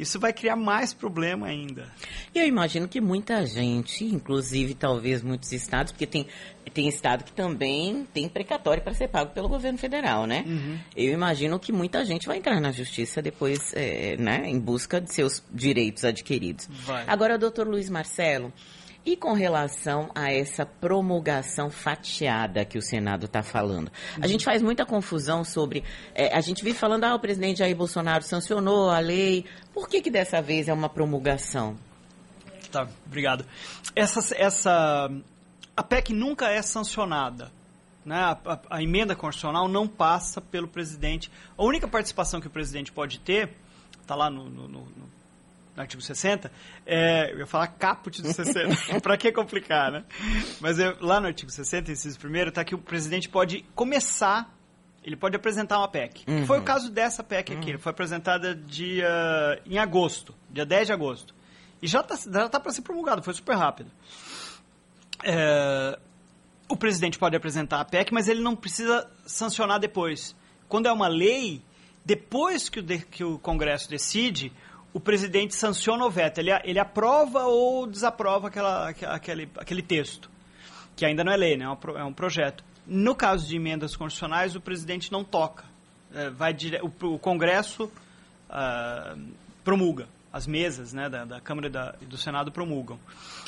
isso 0.00 0.18
vai 0.18 0.32
criar 0.32 0.56
mais 0.56 0.94
problema 0.94 1.46
ainda. 1.46 1.86
E 2.34 2.38
eu 2.38 2.46
imagino 2.46 2.88
que 2.88 3.00
muita 3.00 3.44
gente, 3.46 4.04
inclusive 4.04 4.74
talvez 4.74 5.22
muitos 5.22 5.52
estados, 5.52 5.92
porque 5.92 6.06
tem, 6.06 6.26
tem 6.72 6.88
estado 6.88 7.24
que 7.24 7.32
também 7.32 8.06
tem 8.12 8.28
precatório 8.28 8.82
para 8.82 8.94
ser 8.94 9.08
pago 9.08 9.32
pelo 9.32 9.48
governo 9.48 9.78
federal, 9.78 10.26
né? 10.26 10.44
Uhum. 10.46 10.78
Eu 10.96 11.12
imagino 11.12 11.58
que 11.58 11.70
muita 11.70 12.04
gente 12.04 12.26
vai 12.26 12.38
entrar 12.38 12.60
na 12.60 12.72
justiça 12.72 13.20
depois, 13.20 13.72
é, 13.74 14.16
né, 14.16 14.42
em 14.46 14.58
busca 14.58 15.00
de 15.00 15.12
seus 15.12 15.42
direitos 15.52 16.04
adquiridos. 16.04 16.66
Vai. 16.84 17.04
Agora, 17.06 17.36
doutor 17.36 17.68
Luiz 17.68 17.90
Marcelo, 17.90 18.52
e 19.04 19.16
com 19.16 19.32
relação 19.32 20.10
a 20.14 20.32
essa 20.32 20.66
promulgação 20.66 21.70
fatiada 21.70 22.64
que 22.64 22.76
o 22.76 22.82
Senado 22.82 23.26
está 23.26 23.42
falando? 23.42 23.90
A 24.20 24.26
gente 24.26 24.44
faz 24.44 24.60
muita 24.62 24.84
confusão 24.84 25.42
sobre. 25.42 25.82
É, 26.14 26.36
a 26.36 26.40
gente 26.40 26.62
vive 26.62 26.78
falando, 26.78 27.04
ah, 27.04 27.14
o 27.14 27.20
presidente 27.20 27.60
Jair 27.60 27.74
Bolsonaro 27.74 28.22
sancionou 28.22 28.90
a 28.90 28.98
lei. 28.98 29.46
Por 29.72 29.88
que, 29.88 30.02
que 30.02 30.10
dessa 30.10 30.42
vez 30.42 30.68
é 30.68 30.72
uma 30.72 30.88
promulgação? 30.88 31.76
Tá, 32.70 32.86
obrigado. 33.06 33.44
Essa, 33.96 34.34
essa, 34.36 35.10
a 35.76 35.82
PEC 35.82 36.12
nunca 36.12 36.50
é 36.50 36.60
sancionada. 36.60 37.50
Né? 38.04 38.16
A, 38.16 38.38
a, 38.44 38.60
a 38.70 38.82
emenda 38.82 39.16
constitucional 39.16 39.66
não 39.66 39.88
passa 39.88 40.40
pelo 40.40 40.68
presidente. 40.68 41.30
A 41.56 41.64
única 41.64 41.88
participação 41.88 42.40
que 42.40 42.46
o 42.46 42.50
presidente 42.50 42.92
pode 42.92 43.18
ter, 43.18 43.56
está 44.00 44.14
lá 44.14 44.30
no, 44.30 44.48
no, 44.48 44.68
no 44.68 45.19
no 45.74 45.82
artigo 45.82 46.02
60, 46.02 46.50
é, 46.84 47.32
eu 47.32 47.38
ia 47.38 47.46
falar 47.46 47.68
caput 47.68 48.20
do 48.20 48.32
60, 48.32 49.00
para 49.00 49.16
que 49.16 49.30
complicar, 49.32 49.90
né? 49.90 50.04
Mas 50.60 50.78
eu, 50.78 50.96
lá 51.00 51.20
no 51.20 51.26
artigo 51.26 51.50
60, 51.50 51.92
inciso 51.92 52.18
primeiro, 52.18 52.50
está 52.50 52.64
que 52.64 52.74
o 52.74 52.78
presidente 52.78 53.28
pode 53.28 53.64
começar, 53.74 54.54
ele 55.04 55.16
pode 55.16 55.36
apresentar 55.36 55.78
uma 55.78 55.88
PEC. 55.88 56.24
Uhum. 56.28 56.46
Foi 56.46 56.58
o 56.58 56.62
caso 56.62 56.90
dessa 56.90 57.22
PEC 57.22 57.52
aqui, 57.52 57.72
uhum. 57.72 57.78
foi 57.78 57.90
apresentada 57.90 58.54
dia, 58.54 59.08
em 59.64 59.78
agosto, 59.78 60.34
dia 60.50 60.66
10 60.66 60.88
de 60.88 60.92
agosto. 60.92 61.34
E 61.82 61.86
já 61.86 62.00
está 62.00 62.16
já 62.16 62.48
tá 62.48 62.60
para 62.60 62.72
ser 62.72 62.82
promulgado, 62.82 63.22
foi 63.22 63.32
super 63.32 63.56
rápido. 63.56 63.90
É, 65.24 65.98
o 66.68 66.76
presidente 66.76 67.18
pode 67.18 67.34
apresentar 67.36 67.80
a 67.80 67.84
PEC, 67.84 68.12
mas 68.12 68.28
ele 68.28 68.40
não 68.40 68.54
precisa 68.54 69.10
sancionar 69.26 69.78
depois. 69.80 70.36
Quando 70.68 70.86
é 70.86 70.92
uma 70.92 71.08
lei, 71.08 71.62
depois 72.04 72.68
que 72.68 72.78
o, 72.78 72.82
de, 72.82 72.98
que 72.98 73.24
o 73.24 73.38
Congresso 73.38 73.88
decide, 73.90 74.52
o 74.92 75.00
presidente 75.00 75.54
sanciona 75.54 76.04
ou 76.04 76.10
veta, 76.10 76.40
ele, 76.40 76.50
ele 76.64 76.78
aprova 76.78 77.44
ou 77.44 77.86
desaprova 77.86 78.48
aquela, 78.48 78.88
aquele, 78.88 79.48
aquele 79.56 79.82
texto, 79.82 80.30
que 80.96 81.04
ainda 81.04 81.22
não 81.22 81.32
é 81.32 81.36
lei, 81.36 81.56
né? 81.56 81.64
é, 81.64 81.68
um, 81.68 81.98
é 81.98 82.04
um 82.04 82.12
projeto. 82.12 82.64
No 82.86 83.14
caso 83.14 83.46
de 83.46 83.56
emendas 83.56 83.94
constitucionais, 83.94 84.56
o 84.56 84.60
presidente 84.60 85.12
não 85.12 85.22
toca. 85.22 85.64
É, 86.12 86.30
vai 86.30 86.52
dire... 86.52 86.80
o, 86.82 87.14
o 87.14 87.18
Congresso 87.18 87.84
uh, 87.84 89.20
promulga 89.62 90.08
as 90.32 90.46
mesas 90.46 90.92
né, 90.92 91.08
da, 91.08 91.24
da 91.24 91.40
Câmara 91.40 91.66
e, 91.66 91.70
da, 91.70 91.94
e 92.00 92.04
do 92.04 92.16
Senado 92.16 92.52
promulgam. 92.52 92.98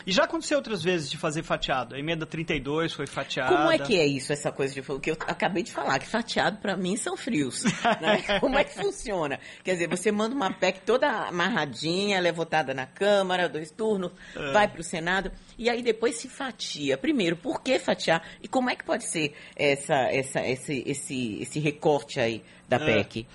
E 0.05 0.11
já 0.11 0.25
aconteceu 0.25 0.59
outras 0.59 0.83
vezes 0.83 1.09
de 1.09 1.17
fazer 1.17 1.45
fatiado. 1.45 1.95
A 1.95 1.99
emenda 1.99 2.27
32 2.27 2.93
foi 2.93 3.07
fatiada. 3.07 3.57
Como 3.57 3.71
é 3.71 3.79
que 3.79 3.99
é 3.99 4.07
isso, 4.07 4.33
essa 4.33 4.51
coisa 4.51 4.75
de 4.75 4.83
que 5.01 5.11
eu 5.11 5.17
acabei 5.27 5.63
de 5.63 5.71
falar, 5.71 5.99
que 6.01 6.07
fatiado 6.07 6.59
para 6.59 6.77
mim 6.77 6.97
são 6.97 7.17
frios. 7.17 7.63
Né? 8.01 8.23
Como 8.41 8.59
é 8.59 8.65
que 8.65 8.75
funciona? 8.75 9.39
Quer 9.63 9.75
dizer, 9.75 9.89
você 9.89 10.11
manda 10.11 10.35
uma 10.35 10.53
PEC 10.53 10.81
toda 10.81 11.09
amarradinha, 11.29 12.19
ela 12.19 12.27
é 12.27 12.33
votada 12.33 12.75
na 12.75 12.87
Câmara, 12.87 13.49
dois 13.49 13.71
turnos, 13.71 14.11
é. 14.35 14.53
vai 14.53 14.67
para 14.67 14.81
o 14.81 14.85
Senado, 14.85 15.31
e 15.57 15.71
aí 15.71 15.83
depois 15.83 16.17
se 16.17 16.29
fatia. 16.29 16.99
Primeiro, 16.99 17.37
por 17.37 17.63
que 17.63 17.79
fatiar? 17.79 18.23
E 18.43 18.49
como 18.49 18.71
é 18.71 18.75
que 18.75 18.85
pode 18.85 19.05
ser 19.05 19.35
essa, 19.55 19.95
essa, 20.11 20.41
esse, 20.41 20.83
esse, 20.85 21.43
esse 21.43 21.61
recorte 21.61 22.19
aí 22.19 22.43
da 22.69 22.79
PEC? 22.79 23.21
Uh, 23.21 23.27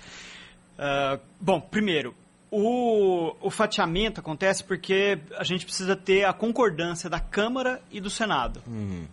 é, 0.78 1.20
bom, 1.40 1.60
primeiro, 1.60 2.14
o, 2.50 3.34
o 3.40 3.50
fatiamento 3.50 4.20
acontece 4.20 4.64
porque 4.64 5.18
a 5.36 5.44
gente 5.44 5.64
precisa 5.64 5.94
ter 5.94 6.24
a 6.24 6.32
concordância 6.32 7.08
da 7.08 7.20
Câmara 7.20 7.82
e 7.90 8.00
do 8.00 8.08
Senado. 8.08 8.62
Uhum. 8.66 9.06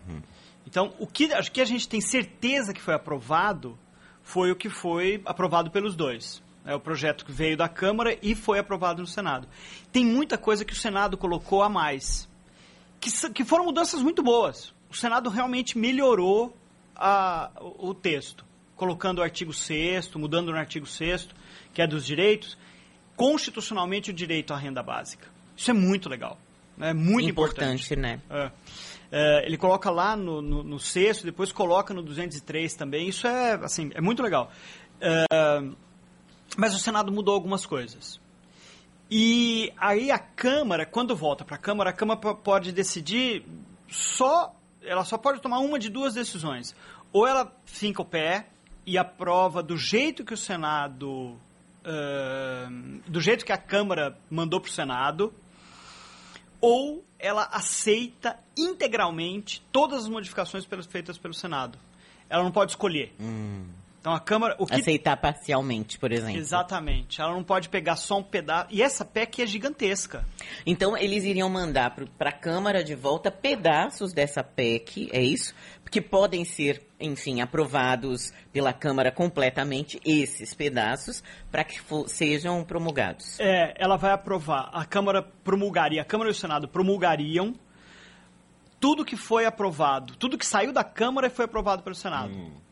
Então, 0.65 0.93
o 0.99 1.05
que, 1.05 1.31
acho 1.33 1.51
que 1.51 1.61
a 1.61 1.65
gente 1.65 1.87
tem 1.87 2.01
certeza 2.01 2.73
que 2.73 2.81
foi 2.81 2.93
aprovado 2.93 3.77
foi 4.23 4.51
o 4.51 4.55
que 4.55 4.69
foi 4.69 5.21
aprovado 5.25 5.69
pelos 5.69 5.95
dois. 5.95 6.43
É 6.65 6.73
o 6.73 6.79
projeto 6.79 7.25
que 7.25 7.31
veio 7.31 7.55
da 7.55 7.69
Câmara 7.69 8.17
e 8.21 8.33
foi 8.33 8.57
aprovado 8.57 9.01
no 9.01 9.07
Senado. 9.07 9.47
Tem 9.91 10.03
muita 10.03 10.37
coisa 10.37 10.65
que 10.65 10.73
o 10.73 10.75
Senado 10.75 11.15
colocou 11.15 11.61
a 11.61 11.69
mais, 11.69 12.27
que, 12.99 13.11
que 13.29 13.45
foram 13.45 13.65
mudanças 13.65 14.01
muito 14.01 14.23
boas. 14.23 14.73
O 14.89 14.95
Senado 14.95 15.29
realmente 15.29 15.77
melhorou 15.77 16.57
a, 16.95 17.51
o, 17.59 17.89
o 17.89 17.93
texto, 17.93 18.43
colocando 18.75 19.19
o 19.19 19.21
artigo 19.21 19.53
6 19.53 20.15
mudando 20.15 20.51
no 20.51 20.57
artigo 20.57 20.87
6 20.87 21.29
que 21.75 21.81
é 21.81 21.87
dos 21.87 22.05
direitos, 22.05 22.57
constitucionalmente 23.15 24.11
o 24.11 24.13
direito 24.13 24.53
à 24.53 24.57
renda 24.57 24.83
básica. 24.83 25.27
Isso 25.55 25.71
é 25.71 25.73
muito 25.73 26.09
legal. 26.09 26.37
É 26.79 26.93
muito 26.93 27.29
importante. 27.29 27.93
importante 27.93 27.95
né? 27.95 28.21
É. 28.29 28.51
É, 29.11 29.45
ele 29.45 29.57
coloca 29.57 29.89
lá 29.89 30.15
no, 30.15 30.41
no, 30.41 30.63
no, 30.63 30.79
sexto, 30.79 31.23
depois 31.23 31.51
coloca 31.51 31.93
no 31.93 32.03
203 32.03 32.73
também. 32.73 33.07
Isso 33.07 33.25
é, 33.27 33.53
assim, 33.53 33.91
é 33.93 34.01
muito 34.01 34.21
legal. 34.21 34.51
É, 34.99 35.25
mas 36.57 36.75
o 36.75 36.79
Senado 36.79 37.11
mudou 37.11 37.33
algumas 37.33 37.65
coisas. 37.65 38.19
E 39.09 39.71
aí 39.77 40.11
a 40.11 40.19
Câmara, 40.19 40.85
quando 40.85 41.15
volta 41.15 41.45
para 41.45 41.55
a 41.55 41.59
Câmara, 41.59 41.91
a 41.91 41.93
Câmara 41.93 42.19
pode 42.19 42.71
decidir 42.71 43.45
só 43.87 44.53
ela 44.85 45.03
só 45.03 45.17
pode 45.17 45.41
tomar 45.41 45.59
uma 45.59 45.79
de 45.79 45.89
duas 45.89 46.13
decisões. 46.13 46.75
Ou 47.11 47.27
ela 47.27 47.51
finca 47.65 48.01
o 48.01 48.05
pé 48.05 48.47
e 48.85 48.97
aprova 48.97 49.63
do 49.63 49.77
jeito 49.77 50.23
que 50.23 50.33
o 50.33 50.37
Senado. 50.37 51.37
Do 53.07 53.21
jeito 53.21 53.45
que 53.45 53.51
a 53.51 53.57
Câmara 53.57 54.17
mandou 54.29 54.59
para 54.59 54.69
o 54.69 54.71
Senado, 54.71 55.33
ou 56.59 57.05
ela 57.19 57.43
aceita 57.51 58.39
integralmente 58.57 59.63
todas 59.71 60.03
as 60.03 60.09
modificações 60.09 60.65
feitas 60.87 61.17
pelo 61.17 61.33
Senado. 61.33 61.77
Ela 62.29 62.43
não 62.43 62.51
pode 62.51 62.71
escolher. 62.71 63.13
Hum. 63.19 63.67
Então 64.05 64.13
a 64.13 64.19
Câmara. 64.19 64.55
O 64.59 64.67
que... 64.67 64.75
Aceitar 64.75 65.17
parcialmente, 65.17 65.97
por 65.97 66.11
exemplo. 66.11 66.37
Exatamente. 66.37 67.19
Ela 67.19 67.33
não 67.33 67.43
pode 67.43 67.69
pegar 67.69 67.95
só 67.95 68.19
um 68.19 68.23
pedaço. 68.23 68.67
E 68.69 68.83
essa 68.83 69.03
PEC 69.03 69.41
é 69.41 69.47
gigantesca. 69.47 70.23
Então 70.63 70.95
eles 70.95 71.23
iriam 71.23 71.49
mandar 71.49 71.95
para 72.15 72.29
a 72.29 72.31
Câmara 72.31 72.83
de 72.83 72.93
volta 72.93 73.31
pedaços 73.31 74.13
dessa 74.13 74.43
PEC, 74.43 75.09
é 75.11 75.23
isso? 75.23 75.55
Que 75.89 75.99
podem 75.99 76.45
ser, 76.45 76.83
enfim, 76.99 77.41
aprovados 77.41 78.31
pela 78.53 78.71
Câmara 78.71 79.11
completamente, 79.11 79.99
esses 80.05 80.53
pedaços, 80.53 81.23
para 81.49 81.63
que 81.63 81.81
sejam 82.05 82.63
promulgados. 82.63 83.39
É, 83.39 83.73
ela 83.75 83.97
vai 83.97 84.11
aprovar. 84.11 84.69
A 84.71 84.85
Câmara 84.85 85.23
promulgaria, 85.43 86.03
a 86.03 86.05
Câmara 86.05 86.29
e 86.29 86.31
o 86.31 86.35
Senado 86.35 86.67
promulgariam 86.67 87.55
tudo 88.79 89.03
que 89.03 89.15
foi 89.15 89.47
aprovado, 89.47 90.15
tudo 90.15 90.37
que 90.37 90.45
saiu 90.45 90.71
da 90.71 90.83
Câmara 90.83 91.25
e 91.25 91.31
foi 91.31 91.45
aprovado 91.45 91.81
pelo 91.81 91.95
Senado. 91.95 92.31
Hum 92.31 92.64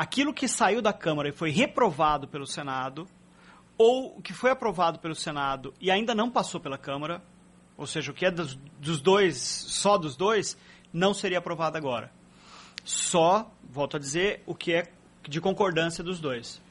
aquilo 0.00 0.32
que 0.32 0.48
saiu 0.48 0.80
da 0.80 0.94
Câmara 0.94 1.28
e 1.28 1.32
foi 1.32 1.50
reprovado 1.50 2.26
pelo 2.26 2.46
Senado, 2.46 3.06
ou 3.76 4.16
o 4.16 4.22
que 4.22 4.32
foi 4.32 4.50
aprovado 4.50 4.98
pelo 4.98 5.14
Senado 5.14 5.74
e 5.78 5.90
ainda 5.90 6.14
não 6.14 6.30
passou 6.30 6.58
pela 6.58 6.78
Câmara, 6.78 7.22
ou 7.76 7.86
seja, 7.86 8.10
o 8.10 8.14
que 8.14 8.24
é 8.24 8.30
dos, 8.30 8.54
dos 8.78 8.98
dois, 8.98 9.36
só 9.36 9.98
dos 9.98 10.16
dois, 10.16 10.56
não 10.90 11.12
seria 11.12 11.36
aprovado 11.36 11.76
agora. 11.76 12.10
Só, 12.82 13.52
volto 13.62 13.98
a 13.98 14.00
dizer, 14.00 14.42
o 14.46 14.54
que 14.54 14.72
é 14.72 14.90
de 15.28 15.38
concordância 15.38 16.02
dos 16.02 16.18
dois. 16.18 16.62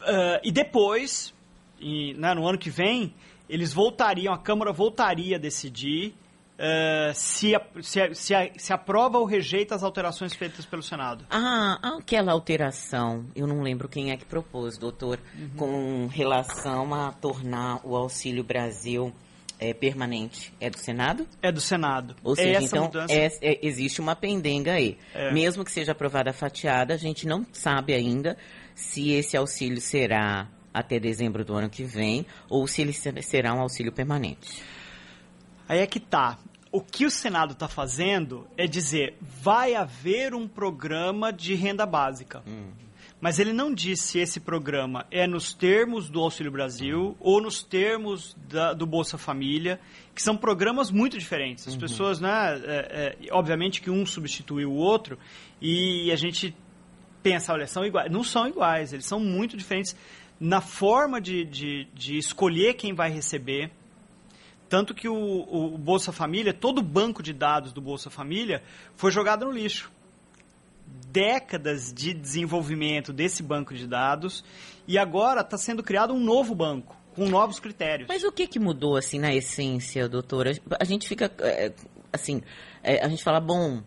Uh, 0.00 0.38
e 0.44 0.52
depois, 0.52 1.34
e, 1.80 2.14
né, 2.14 2.34
no 2.34 2.46
ano 2.46 2.56
que 2.56 2.70
vem, 2.70 3.12
eles 3.48 3.72
voltariam, 3.72 4.32
a 4.32 4.38
Câmara 4.38 4.72
voltaria 4.72 5.34
a 5.34 5.40
decidir 5.40 6.14
uh, 6.60 7.14
se, 7.14 7.52
se, 7.82 8.14
se, 8.14 8.52
se, 8.56 8.72
aprova 8.72 9.18
ou 9.18 9.24
rejeita 9.24 9.74
as 9.74 9.82
alterações 9.82 10.34
feitas 10.34 10.66
pelo 10.66 10.82
Senado. 10.82 11.24
Ah, 11.30 11.96
aquela 11.98 12.32
alteração, 12.32 13.26
eu 13.34 13.46
não 13.46 13.62
lembro 13.62 13.88
quem 13.88 14.10
é 14.10 14.16
que 14.16 14.24
propôs, 14.24 14.76
doutor, 14.76 15.18
uhum. 15.34 15.50
com 15.56 16.06
relação 16.06 16.94
a 16.94 17.12
tornar 17.12 17.80
o 17.84 17.96
Auxílio 17.96 18.44
Brasil 18.44 19.12
é, 19.58 19.74
permanente. 19.74 20.52
É 20.60 20.70
do 20.70 20.78
Senado? 20.78 21.26
É 21.42 21.50
do 21.50 21.60
Senado. 21.60 22.14
Ou 22.22 22.36
seja, 22.36 22.58
Essa 22.58 22.76
então 22.78 22.90
é, 23.08 23.26
é, 23.40 23.58
existe 23.62 24.00
uma 24.00 24.14
pendenga 24.14 24.72
aí. 24.72 24.96
É. 25.14 25.32
Mesmo 25.32 25.64
que 25.64 25.72
seja 25.72 25.92
aprovada 25.92 26.30
a 26.30 26.32
fatiada, 26.32 26.94
a 26.94 26.96
gente 26.96 27.26
não 27.26 27.46
sabe 27.52 27.94
ainda 27.94 28.36
se 28.74 29.12
esse 29.12 29.36
auxílio 29.36 29.80
será 29.80 30.48
até 30.72 30.98
dezembro 30.98 31.44
do 31.44 31.54
ano 31.54 31.68
que 31.68 31.82
vem 31.82 32.24
ou 32.48 32.66
se 32.66 32.80
ele 32.80 32.92
será 32.92 33.52
um 33.52 33.60
auxílio 33.60 33.92
permanente. 33.92 34.62
Aí 35.68 35.80
é 35.80 35.86
que 35.86 36.00
tá 36.00 36.38
o 36.72 36.80
que 36.80 37.04
o 37.04 37.10
Senado 37.10 37.52
está 37.52 37.68
fazendo 37.68 38.46
é 38.56 38.66
dizer 38.66 39.16
vai 39.20 39.74
haver 39.74 40.34
um 40.34 40.46
programa 40.46 41.32
de 41.32 41.54
renda 41.54 41.84
básica. 41.84 42.42
Hum. 42.46 42.70
Mas 43.20 43.38
ele 43.38 43.52
não 43.52 43.72
diz 43.72 44.00
se 44.00 44.18
esse 44.18 44.40
programa 44.40 45.04
é 45.10 45.26
nos 45.26 45.52
termos 45.52 46.08
do 46.08 46.20
Auxílio 46.20 46.50
Brasil 46.50 46.98
uhum. 46.98 47.16
ou 47.20 47.40
nos 47.40 47.62
termos 47.62 48.34
da, 48.48 48.72
do 48.72 48.86
Bolsa 48.86 49.18
Família, 49.18 49.78
que 50.14 50.22
são 50.22 50.34
programas 50.34 50.90
muito 50.90 51.18
diferentes. 51.18 51.68
As 51.68 51.74
uhum. 51.74 51.80
pessoas, 51.80 52.18
né, 52.18 52.30
é, 52.64 53.16
é, 53.20 53.32
obviamente 53.32 53.82
que 53.82 53.90
um 53.90 54.06
substitui 54.06 54.64
o 54.64 54.72
outro 54.72 55.18
e 55.60 56.10
a 56.10 56.16
gente 56.16 56.56
pensa, 57.22 57.52
olha, 57.52 57.66
são 57.66 57.84
iguais. 57.84 58.10
Não 58.10 58.24
são 58.24 58.48
iguais, 58.48 58.94
eles 58.94 59.04
são 59.04 59.20
muito 59.20 59.54
diferentes 59.54 59.94
na 60.38 60.62
forma 60.62 61.20
de, 61.20 61.44
de, 61.44 61.86
de 61.92 62.16
escolher 62.16 62.72
quem 62.72 62.94
vai 62.94 63.10
receber, 63.10 63.70
tanto 64.70 64.94
que 64.94 65.08
o, 65.08 65.14
o, 65.14 65.76
Bolsa 65.76 66.12
Família, 66.12 66.54
todo 66.54 66.78
o 66.78 66.82
banco 66.82 67.24
de 67.24 67.32
dados 67.32 67.72
do 67.72 67.80
Bolsa 67.80 68.08
Família 68.08 68.62
foi 68.94 69.10
jogado 69.10 69.44
no 69.44 69.50
lixo. 69.50 69.90
Décadas 71.08 71.92
de 71.92 72.14
desenvolvimento 72.14 73.12
desse 73.12 73.42
banco 73.42 73.74
de 73.74 73.86
dados 73.86 74.44
e 74.86 74.96
agora 74.96 75.40
está 75.40 75.58
sendo 75.58 75.82
criado 75.82 76.14
um 76.14 76.20
novo 76.20 76.54
banco 76.54 76.96
com 77.16 77.28
novos 77.28 77.58
critérios. 77.58 78.08
Mas 78.08 78.22
o 78.22 78.30
que, 78.30 78.46
que 78.46 78.60
mudou 78.60 78.96
assim 78.96 79.18
na 79.18 79.34
essência, 79.34 80.08
doutora? 80.08 80.52
A 80.78 80.84
gente 80.84 81.08
fica 81.08 81.32
é, 81.40 81.72
assim, 82.12 82.40
é, 82.80 83.04
a 83.04 83.08
gente 83.08 83.24
fala 83.24 83.40
bom, 83.40 83.82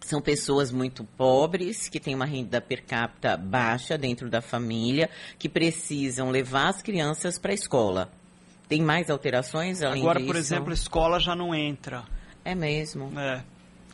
são 0.00 0.20
pessoas 0.20 0.70
muito 0.70 1.04
pobres, 1.04 1.88
que 1.88 1.98
têm 1.98 2.14
uma 2.14 2.26
renda 2.26 2.60
per 2.60 2.84
capita 2.84 3.34
baixa 3.34 3.96
dentro 3.96 4.28
da 4.28 4.42
família, 4.42 5.08
que 5.38 5.48
precisam 5.48 6.28
levar 6.28 6.68
as 6.68 6.82
crianças 6.82 7.38
para 7.38 7.52
a 7.52 7.54
escola. 7.54 8.12
Tem 8.68 8.80
mais 8.80 9.10
alterações 9.10 9.82
além 9.82 10.02
Agora, 10.02 10.18
disso? 10.18 10.32
por 10.32 10.36
exemplo, 10.38 10.70
a 10.70 10.74
escola 10.74 11.20
já 11.20 11.34
não 11.34 11.54
entra. 11.54 12.04
É 12.44 12.54
mesmo. 12.54 13.12
É. 13.18 13.42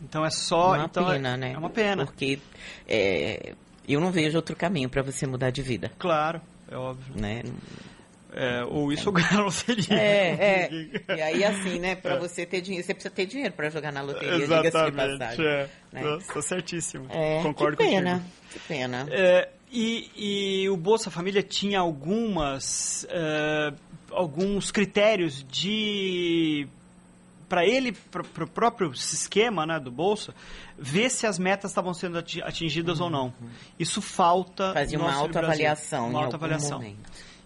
Então 0.03 0.25
é 0.25 0.31
só. 0.31 0.75
Uma 0.75 0.85
então 0.85 1.07
pena, 1.07 1.35
é, 1.35 1.37
né? 1.37 1.53
É 1.53 1.59
uma 1.59 1.71
pena. 1.71 2.05
Porque 2.05 2.39
é, 2.87 3.55
eu 3.89 4.01
não 4.01 4.11
vejo 4.11 4.37
outro 4.37 4.55
caminho 4.55 4.89
para 4.89 5.03
você 5.03 5.27
mudar 5.27 5.51
de 5.51 5.63
vida. 5.63 5.91
Claro, 5.99 6.41
é 6.71 6.77
óbvio. 6.77 7.21
Né? 7.21 7.43
É, 8.33 8.63
ou 8.65 8.93
isso 8.93 9.05
é. 9.05 9.07
ou 9.09 9.13
ganhar 9.13 9.41
loteria. 9.41 9.99
É, 9.99 10.29
é. 10.31 10.71
E 11.17 11.23
aí, 11.23 11.45
assim, 11.45 11.79
né, 11.79 11.97
para 11.97 12.15
é. 12.15 12.19
você 12.19 12.45
ter 12.45 12.61
dinheiro, 12.61 12.87
você 12.87 12.95
precisa 12.95 13.15
ter 13.15 13.27
dinheiro 13.27 13.55
para 13.55 13.71
jogar 13.71 13.93
na 13.93 14.03
loteria, 14.03 14.45
Exatamente, 14.45 15.43
é. 15.43 15.69
Né? 15.93 16.03
Nossa, 16.03 16.43
certíssimo. 16.43 17.07
É, 17.11 17.43
Concordo 17.43 17.77
que 17.77 17.85
pena, 17.85 18.13
contigo. 18.13 18.31
Que 18.51 18.59
pena. 18.61 19.07
É, 19.11 19.49
e, 19.73 20.11
e 20.63 20.69
o 20.69 20.77
Bolsa 20.77 21.11
Família 21.11 21.43
tinha 21.43 21.81
algumas... 21.81 23.07
Uh, 23.11 23.89
alguns 24.11 24.71
critérios 24.71 25.45
de 25.51 26.69
para 27.49 27.65
ele, 27.65 27.93
para 27.93 28.45
o 28.45 28.47
próprio 28.47 28.93
esquema 28.93 29.65
né, 29.65 29.81
do 29.81 29.91
Bolsa, 29.91 30.35
ver 30.79 31.09
se 31.11 31.27
as 31.27 31.39
metas 31.39 31.71
estavam 31.71 31.95
sendo 31.95 32.19
atingidas 32.19 32.99
uhum. 32.99 33.07
ou 33.07 33.11
não. 33.11 33.25
Uhum. 33.41 33.49
Isso 33.79 34.03
falta. 34.03 34.75
Fazer 34.75 34.99
uma 34.99 35.15
autoavaliação. 35.15 36.11
Uma 36.11 36.25
autoavaliação. 36.25 36.85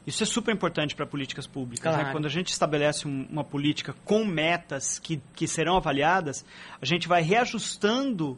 Isso 0.05 0.25
é 0.25 0.27
super 0.27 0.53
importante 0.53 0.97
para 0.97 1.07
políticas 1.07 1.47
públicas. 1.47 1.85
Né? 1.85 1.93
Claro. 1.93 2.07
Né? 2.09 2.13
Quando 2.13 2.27
a 2.27 2.29
gente 2.29 2.49
estabelece 2.49 3.07
uma 3.07 3.45
política 3.45 3.95
com 4.05 4.25
metas 4.25 4.99
que, 4.99 5.23
que 5.37 5.47
serão 5.47 5.77
avaliadas, 5.77 6.45
a 6.81 6.85
gente 6.85 7.07
vai 7.07 7.23
reajustando 7.23 8.37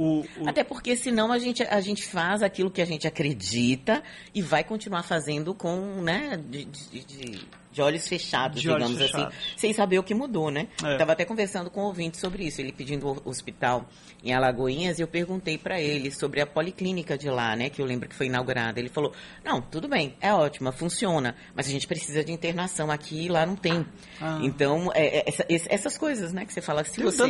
o, 0.00 0.24
o... 0.38 0.48
Até 0.48 0.64
porque 0.64 0.96
senão 0.96 1.30
a 1.30 1.38
gente, 1.38 1.62
a 1.62 1.78
gente 1.82 2.06
faz 2.06 2.42
aquilo 2.42 2.70
que 2.70 2.80
a 2.80 2.86
gente 2.86 3.06
acredita 3.06 4.02
e 4.34 4.40
vai 4.40 4.64
continuar 4.64 5.02
fazendo 5.02 5.52
com, 5.52 6.00
né, 6.00 6.38
de, 6.38 6.64
de, 6.64 7.04
de 7.04 7.48
de 7.70 7.80
olhos 7.80 8.08
fechados, 8.08 8.60
de 8.60 8.62
digamos 8.62 8.88
olhos 8.88 9.00
assim, 9.00 9.12
fechados. 9.12 9.36
sem 9.56 9.72
saber 9.72 9.98
o 9.98 10.02
que 10.02 10.14
mudou, 10.14 10.50
né? 10.50 10.68
É. 10.82 10.92
Estava 10.92 11.12
até 11.12 11.24
conversando 11.24 11.70
com 11.70 11.80
o 11.80 11.84
um 11.84 11.86
ouvinte 11.86 12.18
sobre 12.18 12.44
isso, 12.44 12.60
ele 12.60 12.72
pedindo 12.72 13.06
o 13.06 13.28
hospital 13.28 13.88
em 14.24 14.32
Alagoinhas, 14.32 14.98
e 14.98 15.02
eu 15.02 15.08
perguntei 15.08 15.56
para 15.56 15.80
ele 15.80 16.10
sobre 16.10 16.40
a 16.40 16.46
policlínica 16.46 17.16
de 17.16 17.30
lá, 17.30 17.54
né, 17.54 17.70
que 17.70 17.80
eu 17.80 17.86
lembro 17.86 18.08
que 18.08 18.14
foi 18.14 18.26
inaugurada. 18.26 18.78
Ele 18.80 18.88
falou: 18.88 19.12
"Não, 19.44 19.60
tudo 19.60 19.88
bem, 19.88 20.16
é 20.20 20.32
ótima, 20.32 20.72
funciona, 20.72 21.34
mas 21.54 21.68
a 21.68 21.70
gente 21.70 21.86
precisa 21.86 22.24
de 22.24 22.32
internação 22.32 22.90
aqui 22.90 23.26
e 23.26 23.28
lá 23.28 23.46
não 23.46 23.56
tem". 23.56 23.86
Ah. 24.20 24.40
Então, 24.42 24.90
é, 24.94 25.18
é, 25.18 25.24
essa, 25.26 25.44
essas 25.48 25.96
coisas, 25.96 26.32
né, 26.32 26.44
que 26.44 26.52
você 26.52 26.60
fala, 26.60 26.84
se 26.84 26.96
tem 26.96 27.04
você 27.04 27.22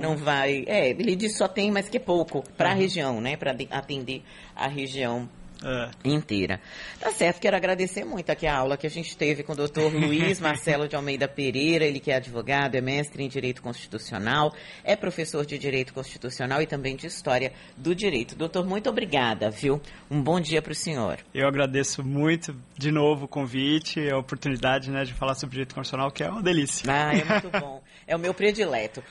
não 0.00 0.10
né? 0.14 0.16
vai, 0.16 0.64
é, 0.66 0.90
ele 0.90 1.16
diz 1.16 1.36
só 1.36 1.48
tem, 1.48 1.70
mas 1.70 1.88
que 1.88 1.96
é 1.96 2.00
pouco 2.00 2.42
para 2.56 2.70
a 2.70 2.72
uhum. 2.72 2.78
região, 2.78 3.20
né, 3.20 3.36
para 3.36 3.56
atender 3.70 4.22
a 4.54 4.68
região 4.68 5.28
é. 5.64 5.90
inteira. 6.04 6.60
Tá 6.98 7.10
certo, 7.10 7.40
quero 7.40 7.56
agradecer 7.56 8.04
muito 8.04 8.30
aqui 8.30 8.46
a 8.46 8.56
aula 8.56 8.76
que 8.76 8.86
a 8.86 8.90
gente 8.90 9.16
teve 9.16 9.42
com 9.42 9.52
o 9.52 9.56
doutor 9.56 9.92
Luiz 9.94 10.40
Marcelo 10.40 10.88
de 10.88 10.96
Almeida 10.96 11.28
Pereira, 11.28 11.84
ele 11.84 12.00
que 12.00 12.10
é 12.10 12.16
advogado, 12.16 12.74
é 12.74 12.80
mestre 12.80 13.22
em 13.22 13.28
Direito 13.28 13.62
Constitucional, 13.62 14.54
é 14.84 14.96
professor 14.96 15.44
de 15.44 15.58
Direito 15.58 15.92
Constitucional 15.92 16.62
e 16.62 16.66
também 16.66 16.96
de 16.96 17.06
História 17.06 17.52
do 17.76 17.94
Direito. 17.94 18.34
Doutor, 18.34 18.64
muito 18.64 18.88
obrigada, 18.88 19.50
viu? 19.50 19.80
Um 20.10 20.22
bom 20.22 20.40
dia 20.40 20.62
para 20.62 20.72
o 20.72 20.74
senhor. 20.74 21.18
Eu 21.34 21.46
agradeço 21.46 22.02
muito, 22.02 22.54
de 22.76 22.90
novo, 22.90 23.24
o 23.24 23.28
convite, 23.28 24.08
a 24.08 24.18
oportunidade 24.18 24.90
né, 24.90 25.04
de 25.04 25.14
falar 25.14 25.34
sobre 25.34 25.52
Direito 25.52 25.74
Constitucional, 25.74 26.10
que 26.10 26.22
é 26.22 26.28
uma 26.28 26.42
delícia. 26.42 26.90
Ah, 26.90 27.14
é 27.14 27.24
muito 27.24 27.50
bom. 27.60 27.82
É 28.06 28.16
o 28.16 28.18
meu 28.18 28.34
predileto. 28.34 29.02